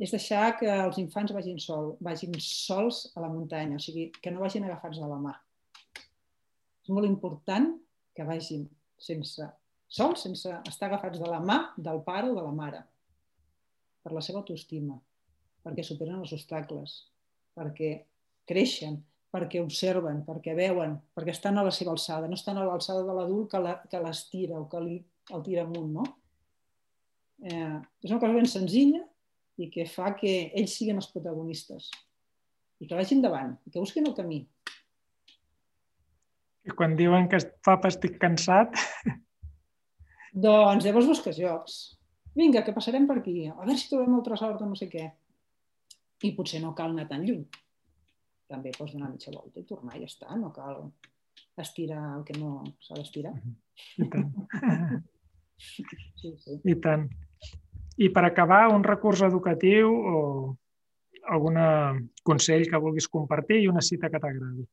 és 0.00 0.10
deixar 0.10 0.56
que 0.58 0.68
els 0.68 0.98
infants 1.00 1.32
vagin, 1.32 1.60
sol, 1.62 1.94
vagin 2.02 2.34
sols 2.42 3.04
a 3.14 3.22
la 3.24 3.30
muntanya, 3.32 3.78
o 3.78 3.82
sigui, 3.82 4.08
que 4.20 4.32
no 4.32 4.42
vagin 4.42 4.64
agafats 4.66 5.00
de 5.00 5.08
la 5.08 5.20
mà. 5.22 5.34
És 6.84 6.90
molt 6.92 7.08
important 7.08 7.70
que 8.16 8.26
vagin 8.26 8.66
sense, 9.00 9.46
sols, 9.88 10.24
sense 10.26 10.50
estar 10.68 10.88
agafats 10.88 11.20
de 11.20 11.30
la 11.30 11.40
mà 11.40 11.58
del 11.76 12.02
pare 12.06 12.30
o 12.30 12.36
de 12.36 12.44
la 12.44 12.52
mare, 12.54 12.82
per 14.04 14.12
la 14.12 14.22
seva 14.24 14.42
autoestima, 14.42 14.98
perquè 15.64 15.84
superen 15.86 16.20
els 16.20 16.34
obstacles, 16.36 16.98
perquè 17.56 17.94
creixen, 18.48 18.98
perquè 19.34 19.62
observen, 19.62 20.20
perquè 20.26 20.54
veuen, 20.54 20.98
perquè 21.16 21.32
estan 21.32 21.58
a 21.58 21.64
la 21.66 21.72
seva 21.74 21.94
alçada, 21.94 22.28
no 22.28 22.36
estan 22.38 22.60
a 22.60 22.66
l'alçada 22.68 23.02
de 23.06 23.16
l'adult 23.16 23.50
que, 23.50 23.62
la, 23.62 23.78
que 23.90 24.02
l'estira 24.02 24.60
o 24.60 24.68
que 24.70 24.82
li, 24.84 24.98
el 25.34 25.42
tira 25.46 25.64
amunt, 25.64 25.90
no? 25.96 26.04
Eh, 27.42 27.80
és 28.04 28.12
una 28.12 28.20
cosa 28.22 28.36
ben 28.36 28.46
senzilla 28.48 29.02
i 29.58 29.70
que 29.72 29.88
fa 29.90 30.12
que 30.18 30.34
ells 30.54 30.76
siguin 30.76 31.00
els 31.00 31.10
protagonistes. 31.10 31.88
I 32.82 32.86
que 32.86 32.98
vagin 32.98 33.22
endavant, 33.22 33.56
i 33.64 33.72
que 33.72 33.82
busquin 33.82 34.06
el 34.06 34.14
camí. 34.14 34.44
I 36.64 36.72
quan 36.76 36.94
diuen 37.00 37.28
que 37.32 37.42
papa 37.64 37.90
estic 37.92 38.20
cansat... 38.22 38.76
Doncs 40.34 40.84
llavors 40.84 41.06
busques 41.06 41.36
jocs. 41.38 41.74
Vinga, 42.34 42.64
que 42.66 42.74
passarem 42.74 43.06
per 43.06 43.20
aquí. 43.20 43.44
A 43.46 43.54
veure 43.60 43.76
si 43.78 43.90
trobem 43.90 44.16
el 44.16 44.24
tresor 44.26 44.56
de 44.58 44.66
no 44.66 44.78
sé 44.78 44.88
què 44.90 45.06
i 46.24 46.32
potser 46.34 46.60
no 46.62 46.72
cal 46.74 46.90
anar 46.90 47.06
tan 47.10 47.22
lluny. 47.26 47.44
També 48.50 48.72
pots 48.74 48.94
donar 48.94 49.12
mitja 49.12 49.32
volta 49.34 49.60
i 49.60 49.68
tornar 49.68 49.96
i 49.96 50.02
ja 50.02 50.10
està, 50.10 50.34
no 50.40 50.50
cal 50.54 50.88
estirar 51.60 52.00
el 52.16 52.24
que 52.26 52.36
no 52.38 52.64
s'ha 52.82 52.98
d'estirar. 52.98 53.34
I 54.00 54.08
tant. 54.10 54.32
sí, 56.20 56.34
sí. 56.42 56.58
I 56.64 56.76
tant. 56.82 57.06
I 58.02 58.10
per 58.10 58.24
acabar, 58.26 58.66
un 58.74 58.82
recurs 58.82 59.22
educatiu 59.22 59.92
o 59.94 60.16
algun 61.30 61.60
consell 62.26 62.66
que 62.70 62.80
vulguis 62.82 63.06
compartir 63.08 63.62
i 63.62 63.70
una 63.70 63.84
cita 63.84 64.10
que 64.10 64.20
t'agradi. 64.20 64.66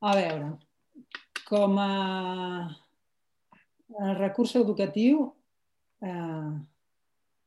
A 0.00 0.16
veure, 0.16 0.50
com 1.46 1.78
a 1.78 1.90
recurs 4.18 4.56
educatiu, 4.60 5.30
eh, 6.02 6.50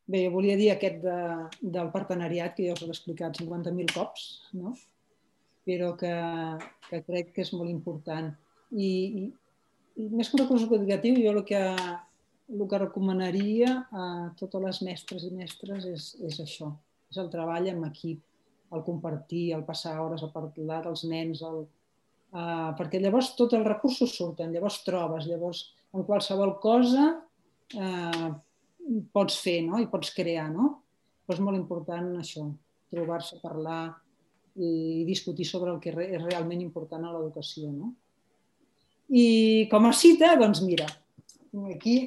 Bé, 0.03 0.25
jo 0.25 0.33
volia 0.33 0.55
dir 0.59 0.67
aquest 0.73 0.97
de, 1.03 1.17
del 1.75 1.89
partenariat, 1.93 2.51
que 2.57 2.65
ja 2.67 2.73
us 2.75 2.81
he 2.83 2.89
explicat 2.91 3.37
50.000 3.39 3.93
cops, 3.95 4.25
no? 4.59 4.73
però 5.63 5.93
que, 5.95 6.11
que 6.89 6.99
crec 7.07 7.29
que 7.35 7.45
és 7.45 7.53
molt 7.55 7.71
important. 7.71 8.33
I, 8.75 8.89
i, 9.21 9.23
i 10.03 10.07
més 10.11 10.27
que 10.27 10.35
un 10.35 10.43
recurs 10.43 10.65
educatiu, 10.67 11.15
jo 11.23 11.31
el 11.31 11.39
que, 11.47 11.61
el 12.51 12.65
que 12.67 12.81
recomanaria 12.81 13.77
a 13.95 14.07
totes 14.39 14.65
les 14.65 14.81
mestres 14.89 15.23
i 15.23 15.31
mestres 15.31 15.87
és, 15.87 16.09
és 16.27 16.41
això, 16.43 16.67
és 17.13 17.21
el 17.23 17.31
treball 17.31 17.71
en 17.71 17.87
equip, 17.87 18.19
el 18.75 18.83
compartir, 18.83 19.53
el 19.55 19.63
passar 19.63 19.95
hores 20.03 20.25
a 20.25 20.31
parlar 20.33 20.81
dels 20.83 21.05
nens, 21.07 21.45
el, 21.47 21.63
uh, 22.35 22.73
perquè 22.75 22.99
llavors 22.99 23.31
tots 23.39 23.55
els 23.55 23.69
recursos 23.69 24.17
surten, 24.17 24.51
llavors 24.51 24.81
trobes, 24.83 25.31
llavors 25.31 25.69
en 25.93 26.05
qualsevol 26.07 26.55
cosa 26.61 27.09
uh, 27.13 28.29
pots 29.13 29.37
fer 29.41 29.59
no? 29.65 29.79
i 29.81 29.89
pots 29.91 30.13
crear. 30.15 30.49
No? 30.51 30.69
Però 31.23 31.37
és 31.37 31.43
molt 31.43 31.59
important 31.59 32.13
això, 32.19 32.45
trobar-se, 32.93 33.39
parlar 33.43 33.85
i 34.53 35.03
discutir 35.07 35.47
sobre 35.49 35.71
el 35.73 35.79
que 35.81 35.93
és 35.93 36.21
realment 36.21 36.61
important 36.61 37.05
a 37.05 37.13
l'educació. 37.13 37.71
No? 37.73 37.93
I 39.13 39.67
com 39.71 39.87
a 39.89 39.93
cita, 39.97 40.33
doncs 40.39 40.61
mira, 40.65 40.87
aquí 41.73 41.97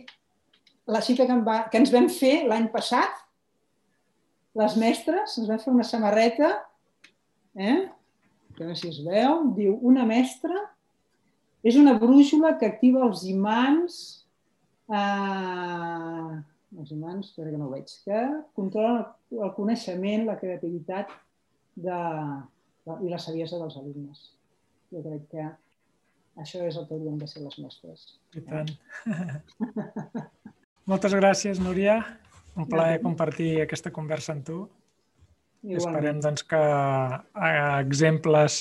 la 0.86 1.02
cita 1.02 1.26
que, 1.26 1.34
em 1.34 1.42
va, 1.46 1.64
que 1.70 1.80
ens 1.80 1.90
vam 1.94 2.06
fer 2.12 2.44
l'any 2.46 2.68
passat, 2.74 3.22
les 4.56 4.76
mestres, 4.80 5.34
ens 5.40 5.50
vam 5.50 5.60
fer 5.60 5.72
una 5.74 5.84
samarreta, 5.84 6.52
eh? 7.58 7.80
que 8.56 8.64
no 8.64 8.76
sé 8.76 8.86
si 8.86 8.94
es 8.94 9.00
veu, 9.04 9.50
diu, 9.56 9.74
una 9.84 10.06
mestra 10.08 10.62
és 11.66 11.78
una 11.80 11.96
brúixola 11.98 12.54
que 12.60 12.68
activa 12.70 13.04
els 13.06 13.24
imants 13.28 13.98
eh, 14.92 16.36
els 16.76 16.92
humans, 16.92 17.32
crec 17.36 17.52
que 17.52 17.60
no 17.60 17.68
ho 17.68 17.74
veig, 17.74 17.92
que 18.04 18.22
controlen 18.56 19.04
el 19.36 19.52
coneixement, 19.56 20.26
la 20.28 20.36
creativitat 20.40 21.12
de, 21.74 22.00
de, 22.86 22.96
i 23.06 23.12
la 23.12 23.20
saviesa 23.22 23.60
dels 23.60 23.78
alumnes. 23.80 24.24
Jo 24.92 25.02
crec 25.04 25.26
que 25.32 25.46
això 26.42 26.62
és 26.66 26.76
el 26.76 26.86
que 26.88 26.96
haurien 26.96 27.18
de 27.20 27.28
ser 27.30 27.42
les 27.44 27.58
mestres. 27.62 28.06
I 28.36 28.44
tant. 28.46 28.72
Moltes 30.90 31.16
gràcies, 31.16 31.62
Núria. 31.62 32.00
Un 32.56 32.68
plaer 32.70 33.00
compartir 33.02 33.56
aquesta 33.62 33.92
conversa 33.92 34.32
amb 34.36 34.46
tu. 34.46 34.58
Igualment. 35.66 35.80
Esperem 35.80 36.20
doncs, 36.24 36.44
que 36.46 36.60
exemples 37.80 38.60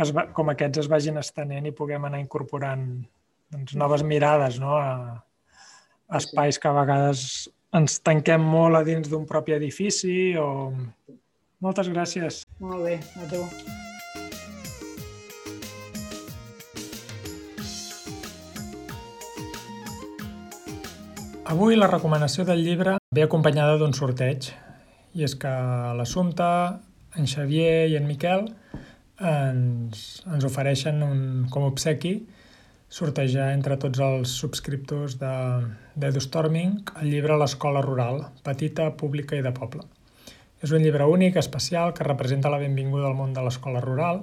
es 0.00 0.12
va, 0.16 0.26
com 0.32 0.52
aquests 0.52 0.84
es 0.84 0.88
vagin 0.88 1.20
estenent 1.20 1.66
i 1.68 1.74
puguem 1.76 2.06
anar 2.08 2.20
incorporant 2.22 2.86
doncs, 3.52 3.74
noves 3.76 4.04
mirades 4.06 4.58
no? 4.62 4.76
a, 4.78 5.20
espais 6.16 6.58
que 6.60 6.68
a 6.68 6.76
vegades 6.76 7.26
ens 7.76 8.00
tanquem 8.04 8.42
molt 8.44 8.76
a 8.76 8.82
dins 8.84 9.08
d'un 9.12 9.28
propi 9.28 9.56
edifici 9.56 10.34
o... 10.40 10.72
Moltes 11.62 11.86
gràcies. 11.92 12.40
Molt 12.58 12.82
bé, 12.82 12.96
a 13.22 13.26
tu. 13.30 13.38
Avui 21.52 21.78
la 21.78 21.86
recomanació 21.86 22.42
del 22.48 22.64
llibre 22.66 22.96
ve 23.14 23.22
acompanyada 23.22 23.76
d'un 23.78 23.94
sorteig 23.94 24.50
i 25.14 25.22
és 25.22 25.36
que 25.38 25.52
l'Assumpte, 25.94 26.50
en 27.14 27.30
Xavier 27.30 27.86
i 27.92 27.96
en 28.00 28.10
Miquel 28.10 28.48
ens, 29.22 30.22
ens 30.26 30.46
ofereixen 30.48 31.02
un, 31.06 31.20
com 31.50 31.64
a 31.64 31.72
obsequi 31.72 32.14
sortejar 32.92 33.48
entre 33.54 33.78
tots 33.80 34.02
els 34.04 34.34
subscriptors 34.42 35.16
d'EduStorming 35.22 36.74
el 37.00 37.08
llibre 37.08 37.38
L'escola 37.40 37.80
rural, 37.84 38.26
petita, 38.44 38.90
pública 39.00 39.38
i 39.38 39.44
de 39.44 39.52
poble. 39.56 39.86
És 40.62 40.70
un 40.70 40.84
llibre 40.84 41.06
únic, 41.08 41.38
especial, 41.40 41.94
que 41.96 42.06
representa 42.06 42.52
la 42.52 42.60
benvinguda 42.60 43.08
al 43.08 43.16
món 43.18 43.32
de 43.32 43.42
l'escola 43.42 43.80
rural 43.82 44.22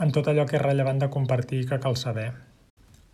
en 0.00 0.10
tot 0.16 0.28
allò 0.28 0.44
que 0.48 0.58
és 0.58 0.64
rellevant 0.64 0.98
de 1.00 1.10
compartir 1.12 1.62
i 1.62 1.68
que 1.70 1.78
cal 1.80 1.96
saber. 1.96 2.30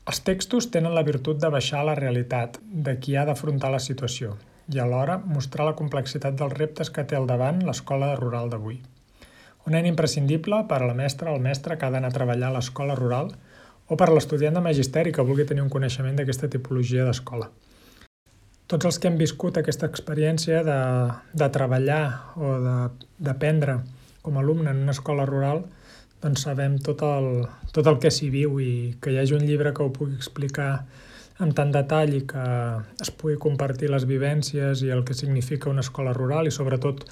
Els 0.06 0.20
textos 0.26 0.70
tenen 0.72 0.94
la 0.94 1.04
virtut 1.06 1.38
de 1.42 1.50
baixar 1.52 1.84
la 1.84 1.96
realitat 1.98 2.60
de 2.88 2.96
qui 3.02 3.16
ha 3.16 3.26
d'afrontar 3.28 3.72
la 3.74 3.82
situació 3.82 4.36
i 4.72 4.80
alhora 4.82 5.18
mostrar 5.18 5.66
la 5.66 5.78
complexitat 5.78 6.38
dels 6.38 6.54
reptes 6.58 6.90
que 6.90 7.04
té 7.04 7.18
al 7.18 7.26
davant 7.30 7.60
l'escola 7.66 8.14
rural 8.18 8.50
d'avui. 8.50 8.80
Un 9.66 9.74
eina 9.74 9.90
imprescindible 9.90 10.62
per 10.70 10.82
a 10.82 10.86
la 10.86 10.94
mestra 10.94 11.32
o 11.32 11.36
el 11.36 11.42
mestre 11.42 11.76
que 11.76 11.86
ha 11.86 11.90
d'anar 11.90 12.12
a 12.14 12.18
treballar 12.18 12.52
a 12.52 12.58
l'escola 12.58 12.94
rural– 12.94 13.34
o 13.86 13.94
per 13.94 14.08
a 14.10 14.14
l'estudiant 14.14 14.56
de 14.56 14.62
magisteri 14.62 15.12
que 15.14 15.24
vulgui 15.26 15.46
tenir 15.46 15.62
un 15.62 15.70
coneixement 15.70 16.18
d'aquesta 16.18 16.50
tipologia 16.50 17.06
d'escola. 17.06 17.48
Tots 18.66 18.88
els 18.88 18.98
que 18.98 19.06
hem 19.06 19.18
viscut 19.18 19.58
aquesta 19.58 19.86
experiència 19.86 20.62
de, 20.66 20.78
de 21.38 21.48
treballar 21.54 22.34
o 22.34 22.56
d'aprendre 23.22 23.78
com 24.26 24.38
a 24.38 24.42
alumne 24.42 24.72
en 24.72 24.82
una 24.82 24.94
escola 24.96 25.26
rural, 25.28 25.62
doncs 26.22 26.42
sabem 26.48 26.80
tot 26.82 27.04
el, 27.06 27.44
tot 27.70 27.86
el 27.86 28.00
que 28.02 28.10
s'hi 28.10 28.32
viu 28.32 28.58
i 28.58 28.72
que 29.00 29.12
hi 29.12 29.20
hagi 29.22 29.36
un 29.36 29.46
llibre 29.46 29.70
que 29.76 29.86
ho 29.86 29.92
pugui 29.94 30.18
explicar 30.18 30.70
amb 31.38 31.54
tant 31.54 31.70
detall 31.70 32.16
i 32.16 32.24
que 32.26 32.42
es 33.04 33.12
pugui 33.14 33.36
compartir 33.38 33.92
les 33.92 34.08
vivències 34.08 34.82
i 34.82 34.90
el 34.90 35.04
que 35.06 35.14
significa 35.14 35.70
una 35.70 35.84
escola 35.84 36.16
rural 36.16 36.48
i 36.48 36.54
sobretot 36.54 37.04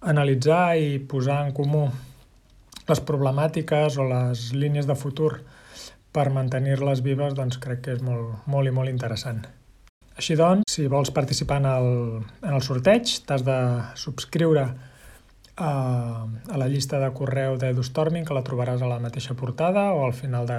analitzar 0.00 0.78
i 0.78 0.98
posar 0.98 1.42
en 1.46 1.54
comú 1.56 1.86
les 2.88 3.00
problemàtiques 3.04 3.98
o 3.98 4.06
les 4.08 4.50
línies 4.56 4.86
de 4.88 4.96
futur 4.96 5.38
per 6.12 6.30
mantenir-les 6.32 7.02
vives 7.04 7.34
doncs 7.36 7.58
crec 7.62 7.84
que 7.84 7.96
és 7.98 8.04
molt, 8.04 8.44
molt 8.46 8.68
i 8.68 8.74
molt 8.74 8.90
interessant. 8.90 9.44
Així 10.18 10.34
doncs, 10.34 10.72
si 10.74 10.88
vols 10.90 11.12
participar 11.14 11.60
en 11.62 11.66
el, 11.70 11.90
en 12.42 12.54
el 12.54 12.62
sorteig, 12.66 13.20
t'has 13.26 13.44
de 13.46 13.58
subscriure 13.94 14.64
a, 15.58 15.70
a 15.70 16.58
la 16.58 16.68
llista 16.70 16.98
de 16.98 17.10
correu 17.14 17.58
d'EduStorming, 17.60 18.26
que 18.26 18.34
la 18.34 18.42
trobaràs 18.46 18.82
a 18.82 18.90
la 18.90 18.98
mateixa 19.02 19.36
portada 19.38 19.92
o 19.94 20.04
al 20.06 20.14
final 20.16 20.48
de, 20.48 20.58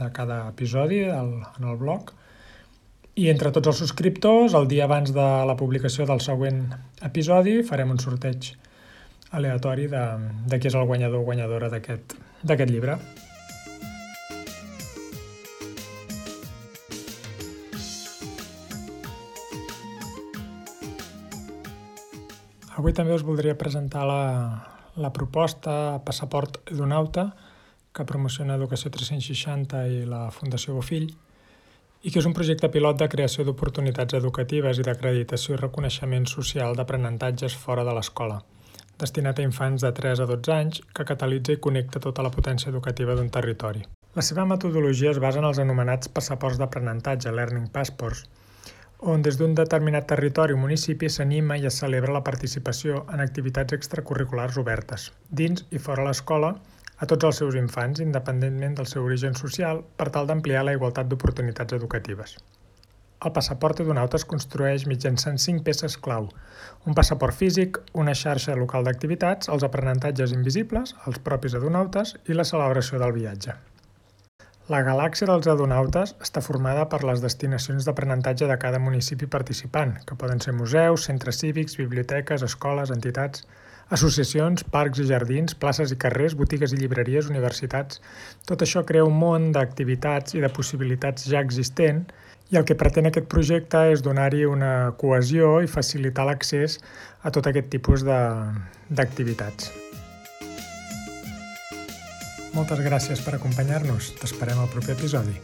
de 0.00 0.10
cada 0.16 0.46
episodi 0.50 1.04
al, 1.06 1.36
en 1.58 1.68
el 1.70 1.78
blog. 1.78 2.10
I 3.16 3.30
entre 3.32 3.52
tots 3.54 3.70
els 3.70 3.78
subscriptors, 3.84 4.56
el 4.58 4.66
dia 4.68 4.84
abans 4.84 5.14
de 5.14 5.26
la 5.48 5.56
publicació 5.56 6.04
del 6.08 6.20
següent 6.24 6.64
episodi, 7.06 7.60
farem 7.64 7.94
un 7.94 8.02
sorteig 8.02 8.56
aleatori 9.30 9.86
de, 9.90 10.02
de 10.46 10.58
qui 10.60 10.70
és 10.70 10.76
el 10.78 10.86
guanyador 10.86 11.22
o 11.22 11.26
guanyadora 11.26 11.70
d'aquest 11.72 12.70
llibre. 12.70 12.98
Avui 22.76 22.92
també 22.92 23.14
us 23.16 23.24
voldria 23.24 23.56
presentar 23.56 24.04
la, 24.04 24.22
la 25.00 25.10
proposta 25.10 25.98
Passaport 26.04 26.60
Edunauta, 26.70 27.30
que 27.96 28.04
promociona 28.04 28.58
Educació 28.60 28.90
360 28.92 29.80
i 29.88 30.02
la 30.04 30.26
Fundació 30.30 30.74
Bofill, 30.76 31.08
i 32.04 32.12
que 32.12 32.20
és 32.20 32.28
un 32.28 32.36
projecte 32.36 32.68
pilot 32.68 33.00
de 33.00 33.08
creació 33.08 33.46
d'oportunitats 33.48 34.14
educatives 34.18 34.78
i 34.78 34.84
d'acreditació 34.84 35.56
i 35.56 35.62
reconeixement 35.62 36.28
social 36.28 36.76
d'aprenentatges 36.76 37.56
fora 37.56 37.82
de 37.88 37.96
l'escola, 37.96 38.42
destinat 39.00 39.38
a 39.38 39.44
infants 39.46 39.84
de 39.84 39.92
3 39.98 40.22
a 40.24 40.26
12 40.30 40.52
anys 40.56 40.80
que 40.96 41.06
catalitza 41.10 41.56
i 41.56 41.60
connecta 41.66 42.02
tota 42.06 42.24
la 42.26 42.32
potència 42.36 42.70
educativa 42.72 43.16
d'un 43.18 43.30
territori. 43.36 43.84
La 44.16 44.24
seva 44.24 44.46
metodologia 44.48 45.10
es 45.12 45.20
basa 45.20 45.42
en 45.42 45.48
els 45.50 45.60
anomenats 45.60 46.08
passaports 46.18 46.60
d'aprenentatge, 46.60 47.34
Learning 47.38 47.68
Passports, 47.74 48.24
on 49.12 49.22
des 49.22 49.36
d'un 49.36 49.54
determinat 49.54 50.06
territori 50.08 50.54
o 50.56 50.60
municipi 50.62 51.10
s'anima 51.12 51.58
i 51.60 51.66
es 51.68 51.80
celebra 51.82 52.14
la 52.16 52.24
participació 52.24 53.04
en 53.12 53.20
activitats 53.20 53.76
extracurriculars 53.76 54.56
obertes, 54.62 55.10
dins 55.28 55.66
i 55.70 55.82
fora 55.88 56.06
l'escola, 56.08 56.54
a 56.96 57.06
tots 57.06 57.28
els 57.28 57.42
seus 57.42 57.56
infants, 57.60 58.00
independentment 58.00 58.78
del 58.78 58.88
seu 58.92 59.04
origen 59.04 59.36
social, 59.36 59.84
per 60.00 60.08
tal 60.14 60.30
d'ampliar 60.30 60.64
la 60.64 60.72
igualtat 60.78 61.10
d'oportunitats 61.10 61.76
educatives. 61.76 62.38
El 63.24 63.32
passaport 63.36 63.78
Edunauta 63.80 64.18
es 64.20 64.26
construeix 64.28 64.82
mitjançant 64.90 65.38
cinc 65.40 65.62
peces 65.68 65.94
clau. 66.06 66.26
Un 66.84 66.96
passaport 66.98 67.36
físic, 67.36 67.78
una 68.02 68.12
xarxa 68.22 68.56
local 68.58 68.84
d'activitats, 68.84 69.48
els 69.54 69.64
aprenentatges 69.64 70.34
invisibles, 70.36 70.92
els 71.08 71.22
propis 71.28 71.56
adonautes 71.56 72.12
i 72.28 72.36
la 72.36 72.44
celebració 72.44 73.00
del 73.00 73.16
viatge. 73.16 73.56
La 74.68 74.82
galàxia 74.82 75.30
dels 75.30 75.48
adonautes 75.48 76.12
està 76.26 76.42
formada 76.44 76.84
per 76.92 77.00
les 77.08 77.24
destinacions 77.24 77.88
d'aprenentatge 77.88 78.50
de 78.50 78.58
cada 78.66 78.82
municipi 78.82 79.30
participant, 79.34 79.96
que 80.04 80.18
poden 80.22 80.42
ser 80.44 80.52
museus, 80.60 81.08
centres 81.08 81.40
cívics, 81.40 81.78
biblioteques, 81.80 82.44
escoles, 82.44 82.92
entitats, 82.92 83.46
associacions, 83.90 84.64
parcs 84.72 84.98
i 85.02 85.06
jardins, 85.06 85.54
places 85.54 85.92
i 85.94 85.98
carrers, 86.00 86.34
botigues 86.38 86.74
i 86.74 86.80
llibreries, 86.80 87.30
universitats... 87.30 88.00
Tot 88.46 88.62
això 88.62 88.84
crea 88.86 89.06
un 89.06 89.16
món 89.18 89.50
d'activitats 89.54 90.36
i 90.36 90.42
de 90.42 90.50
possibilitats 90.54 91.26
ja 91.30 91.42
existent 91.42 92.04
i 92.50 92.58
el 92.58 92.66
que 92.66 92.76
pretén 92.78 93.08
aquest 93.10 93.26
projecte 93.30 93.80
és 93.90 94.04
donar-hi 94.06 94.44
una 94.46 94.92
cohesió 95.00 95.56
i 95.62 95.70
facilitar 95.70 96.28
l'accés 96.28 96.78
a 97.26 97.32
tot 97.34 97.48
aquest 97.50 97.72
tipus 97.74 98.06
d'activitats. 98.06 99.72
Moltes 102.54 102.80
gràcies 102.80 103.20
per 103.20 103.34
acompanyar-nos. 103.36 104.14
T'esperem 104.20 104.62
al 104.62 104.70
proper 104.72 104.94
episodi. 104.94 105.34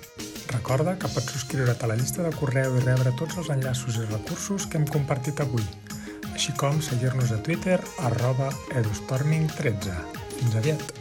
Recorda 0.53 0.95
que 1.01 1.11
pots 1.13 1.35
subscriure't 1.35 1.83
a 1.83 1.91
la 1.91 1.97
llista 1.99 2.23
de 2.25 2.31
correu 2.39 2.79
i 2.79 2.85
rebre 2.87 3.13
tots 3.19 3.37
els 3.43 3.51
enllaços 3.53 3.99
i 3.99 4.07
recursos 4.07 4.65
que 4.69 4.79
hem 4.79 4.87
compartit 4.89 5.43
avui, 5.45 5.65
així 6.33 6.55
com 6.59 6.81
seguir-nos 6.85 7.33
a 7.35 7.41
Twitter 7.47 7.79
arroba 8.09 8.51
edustorming13. 8.81 9.97
Fins 10.39 10.59
aviat! 10.63 10.93